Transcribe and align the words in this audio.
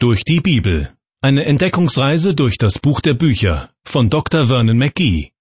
Durch 0.00 0.22
die 0.22 0.38
Bibel. 0.38 0.92
Eine 1.22 1.44
Entdeckungsreise 1.44 2.32
durch 2.32 2.56
das 2.56 2.78
Buch 2.78 3.00
der 3.00 3.14
Bücher 3.14 3.68
von 3.82 4.10
Dr. 4.10 4.46
Vernon 4.46 4.78
McGee. 4.78 5.32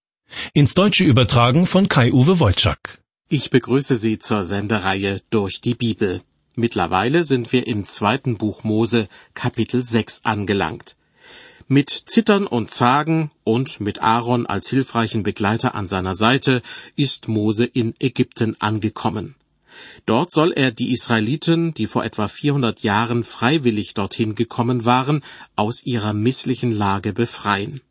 Ins 0.51 0.73
Deutsche 0.73 1.03
übertragen 1.03 1.67
von 1.67 1.87
Kai-Uwe 1.87 2.39
Wolczak. 2.39 3.03
Ich 3.29 3.51
begrüße 3.51 3.97
Sie 3.97 4.17
zur 4.17 4.45
Sendereihe 4.45 5.21
Durch 5.29 5.61
die 5.61 5.75
Bibel. 5.75 6.23
Mittlerweile 6.55 7.23
sind 7.23 7.53
wir 7.53 7.67
im 7.67 7.85
zweiten 7.85 8.37
Buch 8.37 8.63
Mose, 8.63 9.09
Kapitel 9.35 9.83
6 9.83 10.25
angelangt. 10.25 10.97
Mit 11.67 11.91
Zittern 11.91 12.47
und 12.47 12.71
Zagen 12.71 13.29
und 13.43 13.79
mit 13.79 14.01
Aaron 14.01 14.47
als 14.47 14.71
hilfreichen 14.71 15.21
Begleiter 15.21 15.75
an 15.75 15.87
seiner 15.87 16.15
Seite 16.15 16.63
ist 16.95 17.27
Mose 17.27 17.65
in 17.65 17.93
Ägypten 17.99 18.59
angekommen. 18.59 19.35
Dort 20.05 20.31
soll 20.31 20.51
er 20.53 20.71
die 20.71 20.91
Israeliten, 20.91 21.73
die 21.73 21.87
vor 21.87 22.03
etwa 22.03 22.27
400 22.27 22.83
Jahren 22.83 23.23
freiwillig 23.23 23.93
dorthin 23.93 24.35
gekommen 24.35 24.85
waren, 24.85 25.23
aus 25.55 25.85
ihrer 25.85 26.13
misslichen 26.13 26.71
Lage 26.71 27.13
befreien. 27.13 27.81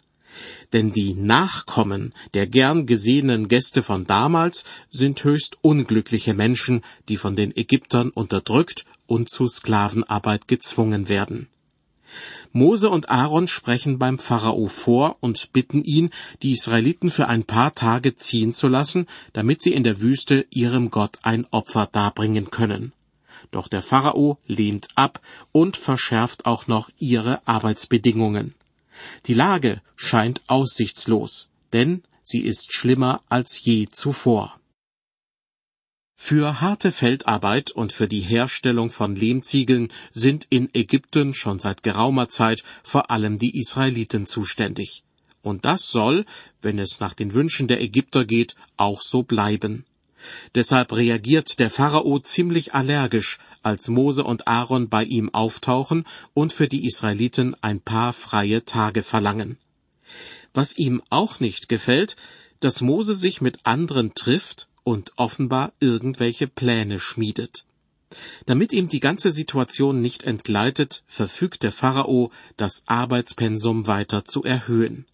Denn 0.72 0.92
die 0.92 1.14
Nachkommen 1.14 2.12
der 2.34 2.46
gern 2.46 2.86
gesehenen 2.86 3.48
Gäste 3.48 3.82
von 3.82 4.06
damals 4.06 4.64
sind 4.90 5.22
höchst 5.24 5.56
unglückliche 5.62 6.34
Menschen, 6.34 6.82
die 7.08 7.16
von 7.16 7.36
den 7.36 7.56
Ägyptern 7.56 8.10
unterdrückt 8.10 8.84
und 9.06 9.30
zu 9.30 9.46
Sklavenarbeit 9.46 10.48
gezwungen 10.48 11.08
werden. 11.08 11.48
Mose 12.52 12.88
und 12.90 13.10
Aaron 13.10 13.48
sprechen 13.48 13.98
beim 13.98 14.18
Pharao 14.18 14.66
vor 14.68 15.16
und 15.20 15.52
bitten 15.52 15.84
ihn, 15.84 16.10
die 16.42 16.52
Israeliten 16.52 17.10
für 17.10 17.28
ein 17.28 17.44
paar 17.44 17.74
Tage 17.74 18.16
ziehen 18.16 18.52
zu 18.52 18.68
lassen, 18.68 19.06
damit 19.32 19.62
sie 19.62 19.72
in 19.72 19.84
der 19.84 20.00
Wüste 20.00 20.46
ihrem 20.50 20.90
Gott 20.90 21.18
ein 21.22 21.46
Opfer 21.50 21.88
darbringen 21.90 22.50
können. 22.50 22.92
Doch 23.50 23.68
der 23.68 23.82
Pharao 23.82 24.38
lehnt 24.46 24.88
ab 24.94 25.20
und 25.52 25.76
verschärft 25.76 26.46
auch 26.46 26.66
noch 26.66 26.90
ihre 26.98 27.46
Arbeitsbedingungen. 27.46 28.54
Die 29.26 29.34
Lage 29.34 29.82
scheint 29.94 30.40
aussichtslos, 30.46 31.48
denn 31.72 32.02
sie 32.22 32.40
ist 32.40 32.72
schlimmer 32.72 33.22
als 33.28 33.62
je 33.62 33.86
zuvor. 33.86 34.58
Für 36.18 36.60
harte 36.60 36.90
Feldarbeit 36.90 37.70
und 37.70 37.92
für 37.92 38.08
die 38.08 38.20
Herstellung 38.20 38.90
von 38.90 39.14
Lehmziegeln 39.14 39.92
sind 40.12 40.46
in 40.50 40.74
Ägypten 40.74 41.34
schon 41.34 41.60
seit 41.60 41.82
geraumer 41.82 42.28
Zeit 42.28 42.64
vor 42.82 43.10
allem 43.10 43.38
die 43.38 43.56
Israeliten 43.56 44.26
zuständig. 44.26 45.04
Und 45.42 45.64
das 45.64 45.88
soll, 45.90 46.24
wenn 46.62 46.80
es 46.80 46.98
nach 46.98 47.14
den 47.14 47.32
Wünschen 47.32 47.68
der 47.68 47.80
Ägypter 47.80 48.24
geht, 48.24 48.56
auch 48.76 49.02
so 49.02 49.22
bleiben. 49.22 49.84
Deshalb 50.56 50.92
reagiert 50.92 51.60
der 51.60 51.70
Pharao 51.70 52.18
ziemlich 52.18 52.74
allergisch, 52.74 53.38
als 53.62 53.86
Mose 53.86 54.24
und 54.24 54.48
Aaron 54.48 54.88
bei 54.88 55.04
ihm 55.04 55.32
auftauchen 55.32 56.04
und 56.34 56.52
für 56.52 56.66
die 56.66 56.86
Israeliten 56.86 57.54
ein 57.62 57.80
paar 57.80 58.12
freie 58.12 58.64
Tage 58.64 59.04
verlangen. 59.04 59.58
Was 60.54 60.76
ihm 60.76 61.02
auch 61.10 61.38
nicht 61.38 61.68
gefällt, 61.68 62.16
dass 62.58 62.80
Mose 62.80 63.14
sich 63.14 63.40
mit 63.40 63.58
anderen 63.64 64.14
trifft 64.14 64.66
und 64.86 65.10
offenbar 65.16 65.72
irgendwelche 65.80 66.46
Pläne 66.46 67.00
schmiedet. 67.00 67.66
Damit 68.46 68.72
ihm 68.72 68.88
die 68.88 69.00
ganze 69.00 69.32
Situation 69.32 70.00
nicht 70.00 70.22
entgleitet, 70.22 71.02
verfügt 71.08 71.64
der 71.64 71.72
Pharao, 71.72 72.30
das 72.56 72.84
Arbeitspensum 72.86 73.88
weiter 73.88 74.24
zu 74.24 74.44
erhöhen. 74.44 75.06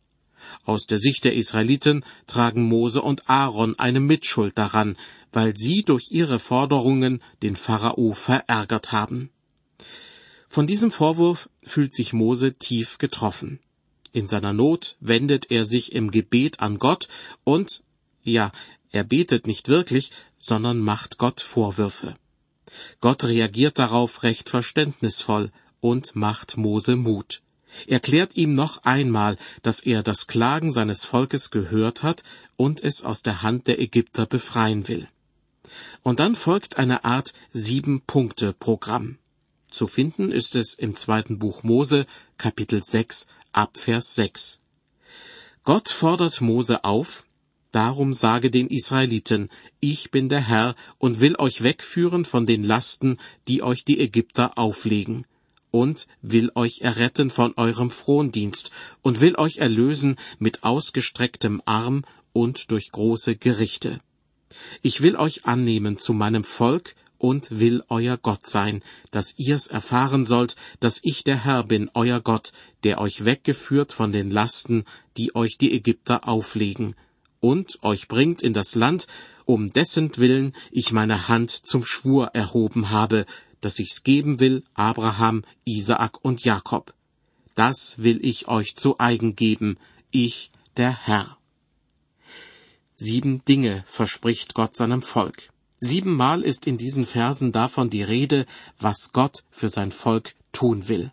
Aus 0.67 0.87
der 0.87 0.99
Sicht 0.99 1.25
der 1.25 1.35
Israeliten 1.35 2.05
tragen 2.27 2.65
Mose 2.65 3.01
und 3.01 3.31
Aaron 3.31 3.79
eine 3.79 4.01
Mitschuld 4.01 4.59
daran, 4.59 4.99
weil 5.33 5.57
sie 5.57 5.83
durch 5.85 6.09
ihre 6.11 6.39
Forderungen 6.39 7.23
den 7.43 7.57
Pharao 7.57 8.13
verärgert 8.13 8.93
haben. 8.93 9.31
Von 10.51 10.67
diesem 10.67 10.91
Vorwurf 10.91 11.49
fühlt 11.65 11.95
sich 11.95 12.13
Mose 12.13 12.53
tief 12.59 12.99
getroffen. 12.99 13.59
In 14.13 14.27
seiner 14.27 14.53
Not 14.53 14.99
wendet 15.01 15.51
er 15.51 15.65
sich 15.65 15.93
im 15.93 16.11
Gebet 16.11 16.61
an 16.61 16.79
Gott 16.79 17.09
und, 17.43 17.83
ja, 18.23 18.53
er 18.93 19.05
betet 19.05 19.47
nicht 19.47 19.69
wirklich, 19.69 20.11
sondern 20.39 20.79
macht 20.79 21.19
Gott 21.19 21.41
Vorwürfe. 21.41 22.15
Gott 23.01 23.25
reagiert 23.25 23.79
darauf 23.79 24.23
recht 24.23 24.49
verständnisvoll 24.49 25.51
und 25.81 26.15
macht 26.15 26.57
Mose 26.57 26.97
Mut. 26.97 27.43
Er 27.87 28.01
klärt 28.01 28.37
ihm 28.37 28.55
noch 28.55 28.85
einmal, 28.85 29.39
dass 29.63 29.81
er 29.81 30.03
das 30.03 30.27
Klagen 30.27 30.73
seines 30.73 31.05
Volkes 31.07 31.51
gehört 31.51 32.03
hat 32.03 32.23
und 32.57 32.83
es 32.83 33.03
aus 33.03 33.23
der 33.23 33.43
Hand 33.43 33.67
der 33.67 33.81
Ägypter 33.81 34.27
befreien 34.27 34.89
will. 34.89 35.09
Und 36.03 36.21
dann 36.21 36.37
folgt 36.37 36.77
eine 36.77 37.05
Art 37.05 37.33
Sieben-Punkte-Programm. 37.53 39.19
Zu 39.71 39.87
finden 39.87 40.31
ist 40.31 40.55
es 40.55 40.75
im 40.75 40.97
zweiten 40.97 41.39
Buch 41.39 41.63
Mose, 41.63 42.07
Kapitel 42.37 42.85
6, 42.85 43.27
Abvers 43.53 44.15
6. 44.17 44.61
Gott 45.65 45.89
fordert 45.89 46.43
Mose 46.43 46.85
auf, 46.85 47.25
Darum 47.73 48.13
sage 48.13 48.51
den 48.51 48.69
Israeliten, 48.69 49.49
ich 49.81 50.11
bin 50.11 50.29
der 50.29 50.47
Herr 50.47 50.77
und 50.99 51.21
will 51.21 51.37
euch 51.39 51.63
wegführen 51.63 52.27
von 52.27 52.45
den 52.45 52.63
Lasten, 52.63 53.17
die 53.49 53.63
euch 53.63 53.87
die 53.87 53.99
Ägypter 53.99 54.59
auflegen, 54.59 55.25
und 55.71 56.07
will 56.21 56.53
euch 56.55 56.83
erretten 56.83 57.31
von 57.31 57.55
eurem 57.57 57.91
Frondienst 57.91 58.71
und 59.01 59.21
will 59.21 59.37
euch 59.37 59.57
erlösen 59.57 60.17
mit 60.39 60.65
ausgestrecktem 60.65 61.63
Arm 61.65 62.05
und 62.35 62.71
durch 62.71 62.93
große 62.93 63.37
Gerichte. 63.37 64.01
Ich 64.83 65.01
will 65.01 65.17
euch 65.17 65.47
annehmen 65.47 65.97
zu 65.97 66.13
meinem 66.13 66.45
Volk 66.45 66.95
und 67.17 67.59
will 67.59 67.83
euer 67.89 68.19
Gott 68.19 68.47
sein, 68.47 68.83
dass 69.13 69.39
ihr's 69.39 69.67
erfahren 69.67 70.27
sollt, 70.27 70.57
dass 70.81 71.01
ich 71.03 71.25
der 71.25 71.43
Herr 71.43 71.65
bin, 71.65 71.91
euer 71.95 72.21
Gott, 72.21 72.53
der 72.85 73.01
euch 73.01 73.25
weggeführt 73.25 73.95
von 73.95 74.13
den 74.13 74.31
Lasten, 74.31 74.85
die 75.17 75.35
euch 75.35 75.57
die 75.57 75.73
Ägypter 75.73 76.29
auflegen, 76.29 76.97
und 77.43 77.83
euch 77.83 78.07
bringt 78.07 78.41
in 78.41 78.55
das 78.55 78.75
Land, 78.75 79.07
um 79.45 79.73
dessen 79.73 80.17
Willen 80.17 80.55
ich 80.71 80.93
meine 80.93 81.29
Hand 81.29 81.51
zum 81.51 81.85
Schwur 81.85 82.29
erhoben 82.29 82.91
habe, 82.91 83.27
dass 83.61 83.81
ich's 83.81 84.05
geben 84.05 84.41
will 84.41 84.63
Abraham, 84.75 85.43
Isaak 85.65 86.25
und 86.25 86.45
Jakob. 86.45 86.95
Das 87.55 87.99
will 87.99 88.25
ich 88.25 88.49
euch 88.49 88.77
zu 88.77 88.99
eigen 88.99 89.35
geben, 89.35 89.77
ich, 90.11 90.51
der 90.77 91.07
Herr. 91.07 91.37
Sieben 92.95 93.45
Dinge 93.45 93.85
verspricht 93.89 94.55
Gott 94.55 94.77
seinem 94.77 95.03
Volk. 95.03 95.51
Siebenmal 95.81 96.43
ist 96.43 96.69
in 96.69 96.79
diesen 96.79 97.05
Versen 97.05 97.51
davon 97.51 97.91
die 97.91 98.05
Rede, 98.05 98.47
was 98.79 99.13
Gott 99.13 99.43
für 99.51 99.69
sein 99.69 99.91
Volk 99.91 100.35
tun 100.53 100.87
will 100.87 101.11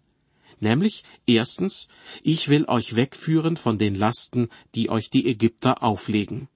nämlich 0.61 1.03
erstens, 1.25 1.87
ich 2.23 2.49
will 2.49 2.65
euch 2.67 2.95
wegführen 2.95 3.57
von 3.57 3.77
den 3.77 3.95
Lasten, 3.95 4.49
die 4.75 4.89
euch 4.89 5.09
die 5.09 5.27
Ägypter 5.27 5.83
auflegen. 5.83 6.47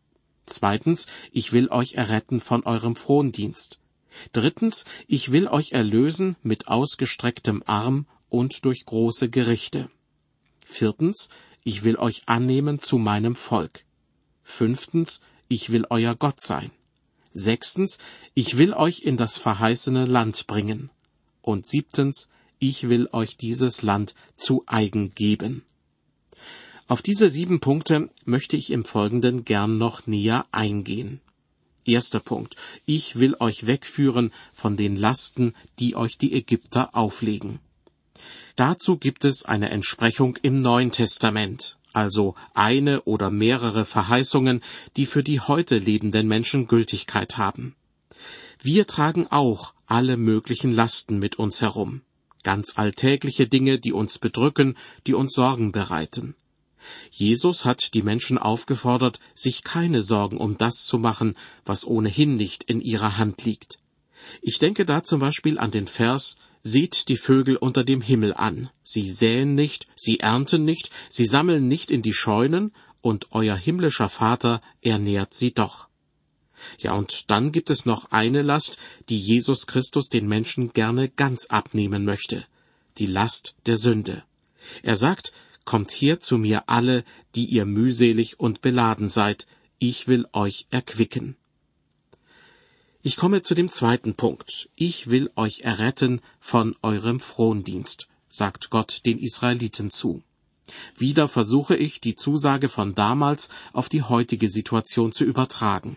Zweitens, 0.45 1.07
ich 1.31 1.53
will 1.53 1.69
euch 1.69 1.93
erretten 1.93 2.39
von 2.41 2.63
eurem 2.63 2.95
Frondienst. 2.95 3.79
Drittens, 4.31 4.85
ich 5.07 5.31
will 5.31 5.47
euch 5.47 5.71
erlösen 5.71 6.35
mit 6.43 6.67
ausgestrecktem 6.67 7.63
Arm 7.65 8.05
und 8.29 8.65
durch 8.65 8.85
große 8.85 9.29
Gerichte. 9.29 9.89
Viertens, 10.65 11.29
ich 11.63 11.83
will 11.83 11.95
euch 11.95 12.23
annehmen 12.27 12.79
zu 12.79 12.97
meinem 12.97 13.35
Volk. 13.35 13.85
Fünftens, 14.43 15.21
ich 15.47 15.71
will 15.71 15.85
euer 15.89 16.15
Gott 16.15 16.41
sein. 16.41 16.71
Sechstens, 17.31 17.97
ich 18.33 18.57
will 18.57 18.73
euch 18.73 19.01
in 19.01 19.17
das 19.17 19.37
verheißene 19.37 20.05
Land 20.05 20.45
bringen. 20.45 20.89
Und 21.41 21.65
siebtens, 21.65 22.29
ich 22.69 22.87
will 22.87 23.09
euch 23.11 23.35
dieses 23.35 23.81
Land 23.81 24.15
zu 24.37 24.63
eigen 24.67 25.13
geben. 25.13 25.63
Auf 26.87 27.01
diese 27.01 27.27
sieben 27.27 27.59
Punkte 27.59 28.09
möchte 28.23 28.55
ich 28.55 28.71
im 28.71 28.85
Folgenden 28.85 29.43
gern 29.43 29.77
noch 29.77 30.07
näher 30.07 30.45
eingehen. 30.53 31.19
Erster 31.83 32.21
Punkt. 32.21 32.55
Ich 32.85 33.19
will 33.19 33.35
euch 33.41 33.67
wegführen 33.67 34.31
von 34.53 34.77
den 34.77 34.95
Lasten, 34.95 35.53
die 35.79 35.97
euch 35.97 36.17
die 36.17 36.31
Ägypter 36.31 36.95
auflegen. 36.95 37.59
Dazu 38.55 38.97
gibt 38.97 39.25
es 39.25 39.43
eine 39.43 39.69
Entsprechung 39.69 40.37
im 40.41 40.61
Neuen 40.61 40.91
Testament, 40.91 41.77
also 41.91 42.35
eine 42.53 43.01
oder 43.01 43.29
mehrere 43.29 43.83
Verheißungen, 43.83 44.63
die 44.95 45.05
für 45.05 45.23
die 45.23 45.41
heute 45.41 45.79
lebenden 45.79 46.29
Menschen 46.29 46.67
Gültigkeit 46.67 47.37
haben. 47.37 47.75
Wir 48.61 48.87
tragen 48.87 49.27
auch 49.27 49.73
alle 49.85 50.15
möglichen 50.15 50.71
Lasten 50.71 51.19
mit 51.19 51.35
uns 51.37 51.59
herum 51.59 52.03
ganz 52.43 52.73
alltägliche 52.75 53.47
Dinge, 53.47 53.79
die 53.79 53.93
uns 53.93 54.19
bedrücken, 54.19 54.77
die 55.07 55.13
uns 55.13 55.33
Sorgen 55.33 55.71
bereiten. 55.71 56.35
Jesus 57.11 57.65
hat 57.65 57.93
die 57.93 58.01
Menschen 58.01 58.37
aufgefordert, 58.37 59.19
sich 59.35 59.63
keine 59.63 60.01
Sorgen 60.01 60.37
um 60.37 60.57
das 60.57 60.85
zu 60.85 60.97
machen, 60.97 61.35
was 61.65 61.85
ohnehin 61.85 62.35
nicht 62.35 62.63
in 62.63 62.81
ihrer 62.81 63.17
Hand 63.17 63.45
liegt. 63.45 63.79
Ich 64.41 64.59
denke 64.59 64.85
da 64.85 65.03
zum 65.03 65.19
Beispiel 65.19 65.59
an 65.59 65.71
den 65.71 65.87
Vers 65.87 66.37
Seht 66.65 67.09
die 67.09 67.17
Vögel 67.17 67.57
unter 67.57 67.83
dem 67.83 67.99
Himmel 67.99 68.33
an. 68.33 68.69
Sie 68.83 69.09
säen 69.09 69.53
nicht, 69.53 69.85
sie 69.97 70.21
ernten 70.21 70.63
nicht, 70.63 70.91
sie 71.09 71.25
sammeln 71.25 71.67
nicht 71.67 71.91
in 71.91 72.01
die 72.01 72.13
Scheunen, 72.13 72.71
und 73.01 73.27
euer 73.31 73.57
himmlischer 73.57 74.07
Vater 74.07 74.61
ernährt 74.81 75.33
sie 75.33 75.53
doch. 75.53 75.89
Ja, 76.79 76.93
und 76.93 77.29
dann 77.29 77.51
gibt 77.51 77.69
es 77.69 77.85
noch 77.85 78.11
eine 78.11 78.41
Last, 78.41 78.77
die 79.09 79.19
Jesus 79.19 79.67
Christus 79.67 80.09
den 80.09 80.27
Menschen 80.27 80.73
gerne 80.73 81.09
ganz 81.09 81.47
abnehmen 81.47 82.05
möchte. 82.05 82.45
die 82.97 83.07
Last 83.07 83.55
der 83.65 83.77
Sünde. 83.77 84.23
Er 84.81 84.97
sagt, 84.97 85.33
Kommt 85.65 85.91
her 85.91 86.19
zu 86.19 86.37
mir 86.37 86.67
alle, 86.67 87.05
die 87.35 87.45
ihr 87.45 87.65
mühselig 87.65 88.37
und 88.37 88.59
beladen 88.59 89.07
seid, 89.07 89.47
ich 89.79 90.09
will 90.09 90.27
euch 90.33 90.67
erquicken. 90.71 91.37
Ich 93.01 93.15
komme 93.15 93.43
zu 93.43 93.55
dem 93.55 93.69
zweiten 93.69 94.13
Punkt. 94.13 94.69
Ich 94.75 95.09
will 95.09 95.31
euch 95.37 95.61
erretten 95.61 96.19
von 96.41 96.75
eurem 96.81 97.21
Frondienst, 97.21 98.09
sagt 98.27 98.71
Gott 98.71 99.05
den 99.05 99.19
Israeliten 99.19 99.89
zu. 99.89 100.21
Wieder 100.97 101.29
versuche 101.29 101.77
ich, 101.77 102.01
die 102.01 102.15
Zusage 102.15 102.67
von 102.67 102.93
damals 102.93 103.47
auf 103.71 103.87
die 103.87 104.01
heutige 104.01 104.49
Situation 104.49 105.13
zu 105.13 105.23
übertragen. 105.23 105.95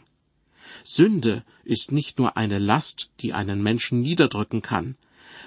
Sünde 0.89 1.45
ist 1.65 1.91
nicht 1.91 2.19
nur 2.19 2.37
eine 2.37 2.59
Last, 2.59 3.11
die 3.21 3.33
einen 3.33 3.61
Menschen 3.63 4.03
niederdrücken 4.03 4.63
kann. 4.63 4.97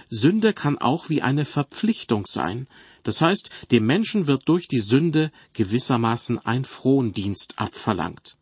Sünde 0.10 0.54
kann 0.54 0.78
auch 0.78 1.10
wie 1.10 1.22
eine 1.22 1.46
Verpflichtung 1.46 2.26
sein. 2.26 2.68
Das 3.04 3.22
heißt, 3.22 3.50
dem 3.72 3.86
Menschen 3.86 4.28
wird 4.28 4.50
durch 4.50 4.68
die 4.68 4.82
Sünde 4.82 5.32
gewissermaßen 5.54 6.40
ein 6.40 6.66
Frondienst 6.66 7.54
abverlangt. 7.58 8.36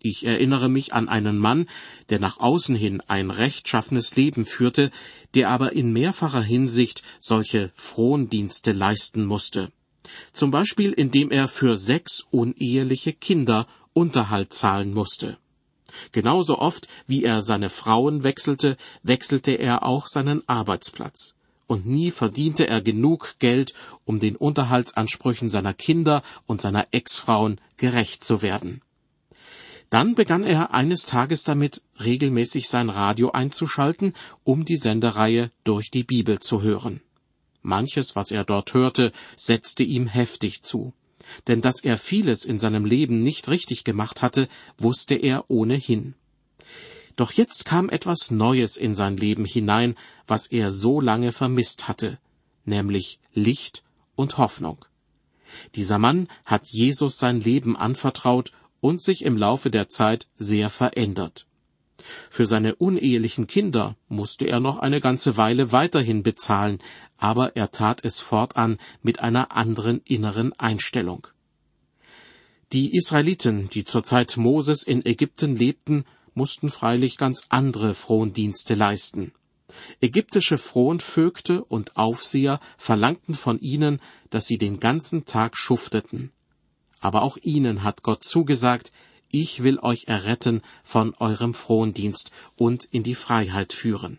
Ich 0.00 0.24
erinnere 0.24 0.70
mich 0.70 0.94
an 0.94 1.08
einen 1.08 1.38
Mann, 1.38 1.68
der 2.08 2.18
nach 2.18 2.38
außen 2.38 2.76
hin 2.76 3.02
ein 3.08 3.30
rechtschaffenes 3.30 4.16
Leben 4.16 4.46
führte, 4.46 4.90
der 5.34 5.50
aber 5.50 5.72
in 5.72 5.92
mehrfacher 5.92 6.42
Hinsicht 6.42 7.02
solche 7.20 7.72
Frondienste 7.74 8.72
leisten 8.72 9.26
musste. 9.26 9.70
Zum 10.32 10.50
Beispiel 10.50 10.92
indem 10.92 11.30
er 11.30 11.48
für 11.48 11.76
sechs 11.76 12.24
uneheliche 12.30 13.12
Kinder 13.12 13.66
Unterhalt 13.92 14.54
zahlen 14.54 14.94
musste. 14.94 15.36
Genauso 16.12 16.58
oft 16.58 16.88
wie 17.06 17.24
er 17.24 17.42
seine 17.42 17.70
Frauen 17.70 18.22
wechselte, 18.22 18.76
wechselte 19.02 19.52
er 19.52 19.84
auch 19.84 20.06
seinen 20.06 20.46
Arbeitsplatz. 20.48 21.34
Und 21.66 21.86
nie 21.86 22.10
verdiente 22.10 22.66
er 22.66 22.80
genug 22.80 23.34
Geld, 23.38 23.74
um 24.04 24.20
den 24.20 24.36
Unterhaltsansprüchen 24.36 25.50
seiner 25.50 25.74
Kinder 25.74 26.22
und 26.46 26.60
seiner 26.60 26.86
Ex-Frauen 26.92 27.60
gerecht 27.76 28.24
zu 28.24 28.40
werden. 28.40 28.80
Dann 29.90 30.14
begann 30.14 30.44
er 30.44 30.74
eines 30.74 31.06
Tages 31.06 31.44
damit, 31.44 31.82
regelmäßig 31.98 32.68
sein 32.68 32.90
Radio 32.90 33.30
einzuschalten, 33.30 34.14
um 34.44 34.64
die 34.64 34.76
Sendereihe 34.76 35.50
durch 35.64 35.90
die 35.90 36.04
Bibel 36.04 36.40
zu 36.40 36.62
hören. 36.62 37.00
Manches, 37.62 38.14
was 38.14 38.30
er 38.30 38.44
dort 38.44 38.74
hörte, 38.74 39.12
setzte 39.36 39.82
ihm 39.82 40.06
heftig 40.06 40.62
zu. 40.62 40.92
Denn 41.46 41.60
dass 41.60 41.82
er 41.82 41.98
vieles 41.98 42.44
in 42.44 42.58
seinem 42.58 42.84
Leben 42.84 43.22
nicht 43.22 43.48
richtig 43.48 43.84
gemacht 43.84 44.22
hatte, 44.22 44.48
wusste 44.78 45.14
er 45.14 45.50
ohnehin. 45.50 46.14
Doch 47.16 47.32
jetzt 47.32 47.64
kam 47.64 47.88
etwas 47.88 48.30
Neues 48.30 48.76
in 48.76 48.94
sein 48.94 49.16
Leben 49.16 49.44
hinein, 49.44 49.96
was 50.28 50.46
er 50.46 50.70
so 50.70 51.00
lange 51.00 51.32
vermisst 51.32 51.88
hatte, 51.88 52.20
nämlich 52.64 53.18
Licht 53.34 53.82
und 54.14 54.38
Hoffnung. 54.38 54.84
Dieser 55.74 55.98
Mann 55.98 56.28
hat 56.44 56.68
Jesus 56.68 57.18
sein 57.18 57.40
Leben 57.40 57.76
anvertraut 57.76 58.52
und 58.80 59.02
sich 59.02 59.24
im 59.24 59.36
Laufe 59.36 59.68
der 59.70 59.88
Zeit 59.88 60.28
sehr 60.38 60.70
verändert. 60.70 61.47
Für 62.30 62.46
seine 62.46 62.76
unehelichen 62.76 63.46
Kinder 63.46 63.96
musste 64.08 64.46
er 64.46 64.60
noch 64.60 64.78
eine 64.78 65.00
ganze 65.00 65.36
Weile 65.36 65.72
weiterhin 65.72 66.22
bezahlen, 66.22 66.78
aber 67.16 67.56
er 67.56 67.70
tat 67.70 68.04
es 68.04 68.20
fortan 68.20 68.78
mit 69.02 69.20
einer 69.20 69.52
anderen 69.52 70.00
inneren 70.04 70.52
Einstellung. 70.54 71.26
Die 72.72 72.94
Israeliten, 72.94 73.70
die 73.70 73.84
zur 73.84 74.04
Zeit 74.04 74.36
Moses 74.36 74.82
in 74.82 75.04
Ägypten 75.04 75.56
lebten, 75.56 76.04
mussten 76.34 76.70
freilich 76.70 77.16
ganz 77.16 77.42
andere 77.48 77.94
Frondienste 77.94 78.74
leisten. 78.74 79.32
Ägyptische 80.00 80.58
Fronvögte 80.58 81.64
und 81.64 81.96
Aufseher 81.96 82.60
verlangten 82.76 83.34
von 83.34 83.58
ihnen, 83.60 84.00
dass 84.30 84.46
sie 84.46 84.58
den 84.58 84.80
ganzen 84.80 85.24
Tag 85.24 85.56
schufteten 85.56 86.30
aber 87.00 87.22
auch 87.22 87.36
ihnen 87.42 87.82
hat 87.84 88.02
Gott 88.02 88.24
zugesagt, 88.24 88.92
ich 89.30 89.62
will 89.62 89.78
euch 89.78 90.04
erretten 90.06 90.62
von 90.84 91.14
eurem 91.14 91.54
Frondienst 91.54 92.30
und 92.56 92.84
in 92.84 93.02
die 93.02 93.14
Freiheit 93.14 93.72
führen. 93.72 94.18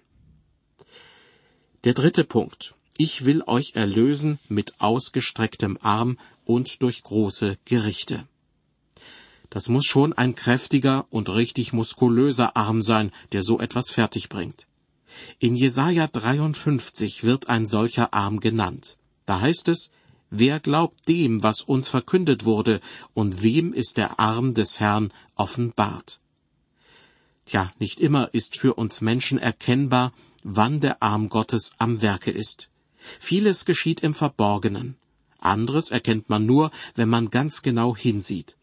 Der 1.83 1.93
dritte 1.93 2.23
Punkt. 2.23 2.75
Ich 2.97 3.23
will 3.23 3.43
euch 3.47 3.75
erlösen 3.75 4.39
mit 4.49 4.81
ausgestrecktem 4.81 5.77
Arm 5.81 6.19
und 6.43 6.81
durch 6.81 7.01
große 7.03 7.57
Gerichte. 7.63 8.27
Das 9.49 9.69
muss 9.69 9.85
schon 9.85 10.13
ein 10.13 10.35
kräftiger 10.35 11.07
und 11.09 11.29
richtig 11.29 11.73
muskulöser 11.73 12.55
Arm 12.55 12.81
sein, 12.81 13.11
der 13.31 13.41
so 13.41 13.59
etwas 13.59 13.89
fertigbringt. 13.89 14.67
In 15.39 15.55
Jesaja 15.55 16.07
53 16.07 17.23
wird 17.23 17.49
ein 17.49 17.65
solcher 17.65 18.13
Arm 18.13 18.41
genannt. 18.41 18.97
Da 19.25 19.39
heißt 19.39 19.69
es, 19.69 19.91
Wer 20.31 20.59
glaubt 20.59 21.07
dem, 21.07 21.41
was 21.41 21.61
uns 21.61 21.87
verkündet 21.87 22.45
wurde, 22.45 22.81
und 23.15 23.41
wem 23.41 23.73
ist 23.73 23.97
der 23.97 24.19
Arm 24.19 24.53
des 24.53 24.79
Herrn 24.79 25.11
offenbart? 25.35 26.19
Tja, 27.45 27.71
nicht 27.79 27.99
immer 27.99 28.31
ist 28.31 28.55
für 28.55 28.75
uns 28.75 29.01
Menschen 29.01 29.39
erkennbar, 29.39 30.13
wann 30.43 30.81
der 30.81 31.01
Arm 31.01 31.29
Gottes 31.29 31.71
am 31.79 32.03
Werke 32.03 32.29
ist. 32.29 32.69
Vieles 33.19 33.65
geschieht 33.65 34.01
im 34.01 34.13
Verborgenen. 34.13 34.97
Anderes 35.39 35.89
erkennt 35.89 36.29
man 36.29 36.45
nur, 36.45 36.69
wenn 36.93 37.09
man 37.09 37.31
ganz 37.31 37.63
genau 37.63 37.95
hinsieht. 37.95 38.55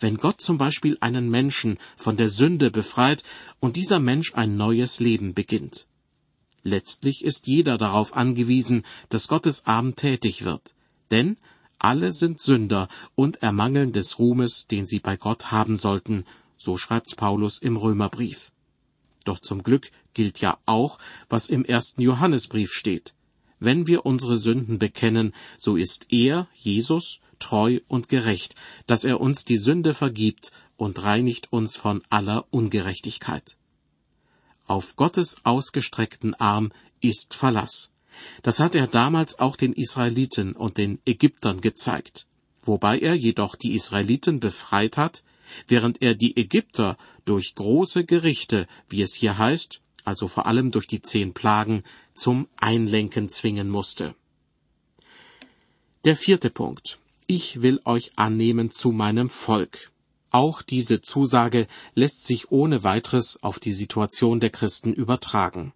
Wenn 0.00 0.16
Gott 0.16 0.40
zum 0.40 0.56
Beispiel 0.56 0.96
einen 1.00 1.28
Menschen 1.28 1.78
von 1.96 2.16
der 2.16 2.30
Sünde 2.30 2.70
befreit 2.70 3.24
und 3.60 3.76
dieser 3.76 4.00
Mensch 4.00 4.34
ein 4.34 4.56
neues 4.56 5.00
Leben 5.00 5.34
beginnt. 5.34 5.86
Letztlich 6.62 7.22
ist 7.22 7.46
jeder 7.46 7.76
darauf 7.76 8.16
angewiesen, 8.16 8.84
dass 9.10 9.28
Gottes 9.28 9.66
Arm 9.66 9.96
tätig 9.96 10.46
wird 10.46 10.74
denn 11.10 11.36
alle 11.78 12.12
sind 12.12 12.40
Sünder 12.40 12.88
und 13.14 13.42
ermangeln 13.42 13.92
des 13.92 14.18
Ruhmes, 14.18 14.66
den 14.66 14.86
sie 14.86 15.00
bei 15.00 15.16
Gott 15.16 15.50
haben 15.50 15.76
sollten, 15.76 16.24
so 16.56 16.76
schreibt 16.76 17.16
Paulus 17.16 17.58
im 17.60 17.76
Römerbrief. 17.76 18.50
Doch 19.24 19.38
zum 19.38 19.62
Glück 19.62 19.90
gilt 20.14 20.40
ja 20.40 20.58
auch, 20.66 20.98
was 21.28 21.48
im 21.48 21.64
ersten 21.64 22.00
Johannesbrief 22.00 22.72
steht. 22.72 23.14
Wenn 23.58 23.86
wir 23.86 24.06
unsere 24.06 24.38
Sünden 24.38 24.78
bekennen, 24.78 25.34
so 25.58 25.76
ist 25.76 26.06
er, 26.10 26.48
Jesus, 26.54 27.20
treu 27.38 27.80
und 27.88 28.08
gerecht, 28.08 28.54
dass 28.86 29.04
er 29.04 29.20
uns 29.20 29.44
die 29.44 29.56
Sünde 29.56 29.94
vergibt 29.94 30.52
und 30.76 31.02
reinigt 31.02 31.52
uns 31.52 31.76
von 31.76 32.02
aller 32.08 32.46
Ungerechtigkeit. 32.50 33.56
Auf 34.66 34.96
Gottes 34.96 35.36
ausgestreckten 35.44 36.34
Arm 36.34 36.72
ist 37.00 37.34
Verlass. 37.34 37.90
Das 38.42 38.60
hat 38.60 38.74
er 38.74 38.86
damals 38.86 39.38
auch 39.38 39.56
den 39.56 39.72
Israeliten 39.72 40.52
und 40.52 40.78
den 40.78 40.98
Ägyptern 41.06 41.60
gezeigt, 41.60 42.26
wobei 42.62 42.98
er 42.98 43.14
jedoch 43.14 43.56
die 43.56 43.74
Israeliten 43.74 44.40
befreit 44.40 44.96
hat, 44.96 45.22
während 45.68 46.02
er 46.02 46.14
die 46.14 46.36
Ägypter 46.36 46.96
durch 47.24 47.54
große 47.54 48.04
Gerichte, 48.04 48.66
wie 48.88 49.02
es 49.02 49.14
hier 49.14 49.38
heißt, 49.38 49.80
also 50.04 50.28
vor 50.28 50.46
allem 50.46 50.70
durch 50.70 50.86
die 50.86 51.02
zehn 51.02 51.32
Plagen, 51.32 51.82
zum 52.14 52.48
Einlenken 52.56 53.28
zwingen 53.28 53.70
musste. 53.70 54.14
Der 56.04 56.16
vierte 56.16 56.50
Punkt. 56.50 56.98
Ich 57.26 57.62
will 57.62 57.80
euch 57.86 58.12
annehmen 58.16 58.70
zu 58.70 58.92
meinem 58.92 59.30
Volk. 59.30 59.90
Auch 60.30 60.60
diese 60.60 61.00
Zusage 61.00 61.66
lässt 61.94 62.26
sich 62.26 62.50
ohne 62.50 62.84
weiteres 62.84 63.42
auf 63.42 63.58
die 63.58 63.72
Situation 63.72 64.40
der 64.40 64.50
Christen 64.50 64.92
übertragen. 64.92 65.72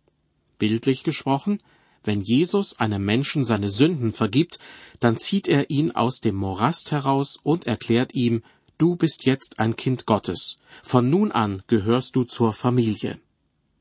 Bildlich 0.59 1.05
gesprochen, 1.05 1.63
wenn 2.09 2.23
Jesus 2.23 2.81
einem 2.81 3.05
Menschen 3.05 3.45
seine 3.45 3.69
Sünden 3.69 4.13
vergibt, 4.13 4.59
dann 4.99 5.19
zieht 5.19 5.47
er 5.47 5.69
ihn 5.69 5.91
aus 5.91 6.21
dem 6.21 6.37
Morast 6.37 6.91
heraus 6.91 7.37
und 7.43 7.67
erklärt 7.67 8.15
ihm, 8.15 8.43
du 8.79 8.97
bist 8.97 9.27
jetzt 9.27 9.59
ein 9.59 9.77
Kind 9.77 10.07
Gottes. 10.07 10.57
Von 10.83 11.11
nun 11.11 11.33
an 11.33 11.63
gehörst 11.67 12.17
du 12.17 12.25
zur 12.25 12.55
Familie. 12.55 13.21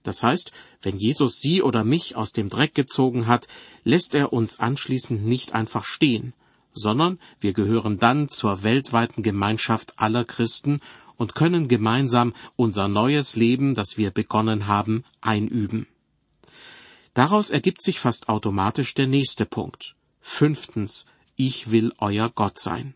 Das 0.03 0.23
heißt, 0.23 0.51
wenn 0.81 0.97
Jesus 0.97 1.39
Sie 1.39 1.61
oder 1.61 1.85
mich 1.85 2.17
aus 2.17 2.33
dem 2.33 2.49
Dreck 2.49 2.75
gezogen 2.75 3.27
hat, 3.27 3.47
lässt 3.85 4.13
er 4.13 4.33
uns 4.33 4.59
anschließend 4.59 5.25
nicht 5.25 5.53
einfach 5.53 5.85
stehen, 5.85 6.33
sondern 6.73 7.19
wir 7.39 7.53
gehören 7.53 7.97
dann 7.97 8.27
zur 8.27 8.61
weltweiten 8.61 9.23
Gemeinschaft 9.23 9.93
aller 9.95 10.25
Christen 10.25 10.81
und 11.15 11.33
können 11.33 11.69
gemeinsam 11.69 12.33
unser 12.57 12.89
neues 12.89 13.37
Leben, 13.37 13.73
das 13.73 13.95
wir 13.95 14.11
begonnen 14.11 14.67
haben, 14.67 15.05
einüben. 15.21 15.87
Daraus 17.17 17.49
ergibt 17.49 17.81
sich 17.81 17.99
fast 17.99 18.29
automatisch 18.29 18.93
der 18.93 19.07
nächste 19.07 19.47
Punkt. 19.47 19.95
Fünftens, 20.21 21.07
ich 21.35 21.71
will 21.71 21.91
euer 21.97 22.29
Gott 22.29 22.59
sein. 22.59 22.93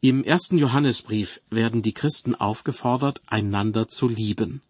Im 0.00 0.22
ersten 0.22 0.58
Johannesbrief 0.58 1.40
werden 1.50 1.82
die 1.82 1.92
Christen 1.92 2.36
aufgefordert, 2.36 3.20
einander 3.26 3.88
zu 3.88 4.06
lieben. 4.06 4.62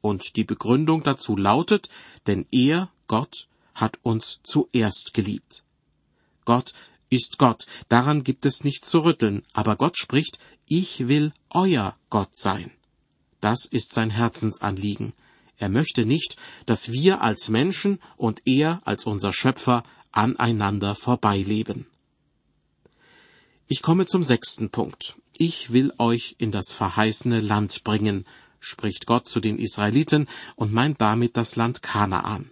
Und 0.00 0.36
die 0.36 0.44
Begründung 0.44 1.02
dazu 1.02 1.36
lautet, 1.36 1.88
denn 2.28 2.46
er, 2.52 2.88
Gott, 3.08 3.48
hat 3.74 3.98
uns 4.04 4.38
zuerst 4.44 5.12
geliebt. 5.12 5.64
Gott 6.44 6.74
ist 7.10 7.36
Gott, 7.38 7.66
daran 7.88 8.22
gibt 8.22 8.46
es 8.46 8.62
nichts 8.62 8.90
zu 8.90 9.00
rütteln, 9.00 9.42
aber 9.52 9.74
Gott 9.74 9.98
spricht, 9.98 10.38
ich 10.66 11.08
will 11.08 11.32
euer 11.50 11.96
Gott 12.10 12.36
sein. 12.36 12.70
Das 13.40 13.64
ist 13.64 13.92
sein 13.92 14.10
Herzensanliegen. 14.10 15.14
Er 15.58 15.68
möchte 15.68 16.06
nicht, 16.06 16.36
dass 16.66 16.92
wir 16.92 17.20
als 17.20 17.48
Menschen 17.48 17.98
und 18.16 18.46
er 18.46 18.80
als 18.84 19.06
unser 19.06 19.32
Schöpfer 19.32 19.82
aneinander 20.12 20.94
vorbeileben. 20.94 21.86
Ich 23.66 23.82
komme 23.82 24.06
zum 24.06 24.24
sechsten 24.24 24.70
Punkt. 24.70 25.16
Ich 25.36 25.72
will 25.72 25.92
euch 25.98 26.36
in 26.38 26.52
das 26.52 26.72
verheißene 26.72 27.40
Land 27.40 27.84
bringen, 27.84 28.24
spricht 28.60 29.06
Gott 29.06 29.28
zu 29.28 29.40
den 29.40 29.58
Israeliten 29.58 30.26
und 30.56 30.72
meint 30.72 31.00
damit 31.00 31.36
das 31.36 31.54
Land 31.56 31.82
Kanaan. 31.82 32.50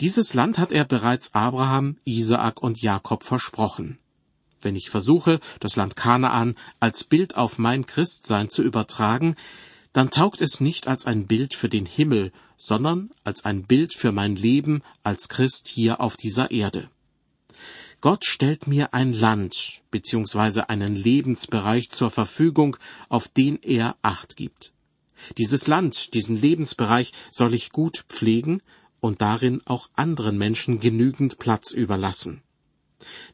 Dieses 0.00 0.34
Land 0.34 0.58
hat 0.58 0.72
er 0.72 0.84
bereits 0.84 1.34
Abraham, 1.34 1.98
Isaak 2.04 2.62
und 2.62 2.82
Jakob 2.82 3.22
versprochen. 3.22 3.96
Wenn 4.60 4.76
ich 4.76 4.90
versuche, 4.90 5.40
das 5.60 5.76
Land 5.76 5.94
Kanaan 5.94 6.56
als 6.80 7.04
Bild 7.04 7.36
auf 7.36 7.58
mein 7.58 7.86
Christsein 7.86 8.50
zu 8.50 8.62
übertragen, 8.62 9.36
dann 9.94 10.10
taugt 10.10 10.42
es 10.42 10.60
nicht 10.60 10.88
als 10.88 11.06
ein 11.06 11.26
Bild 11.26 11.54
für 11.54 11.68
den 11.68 11.86
Himmel, 11.86 12.32
sondern 12.58 13.10
als 13.22 13.44
ein 13.44 13.62
Bild 13.62 13.94
für 13.94 14.10
mein 14.10 14.34
Leben 14.36 14.82
als 15.04 15.28
Christ 15.28 15.68
hier 15.68 16.00
auf 16.00 16.16
dieser 16.16 16.50
Erde. 16.50 16.90
Gott 18.00 18.26
stellt 18.26 18.66
mir 18.66 18.92
ein 18.92 19.12
Land 19.12 19.82
bzw. 19.92 20.62
einen 20.62 20.96
Lebensbereich 20.96 21.90
zur 21.90 22.10
Verfügung, 22.10 22.76
auf 23.08 23.28
den 23.28 23.58
er 23.62 23.96
Acht 24.02 24.36
gibt. 24.36 24.72
Dieses 25.38 25.68
Land, 25.68 26.12
diesen 26.12 26.38
Lebensbereich 26.38 27.12
soll 27.30 27.54
ich 27.54 27.70
gut 27.70 28.04
pflegen 28.08 28.62
und 29.00 29.22
darin 29.22 29.62
auch 29.64 29.88
anderen 29.94 30.36
Menschen 30.36 30.80
genügend 30.80 31.38
Platz 31.38 31.70
überlassen. 31.70 32.42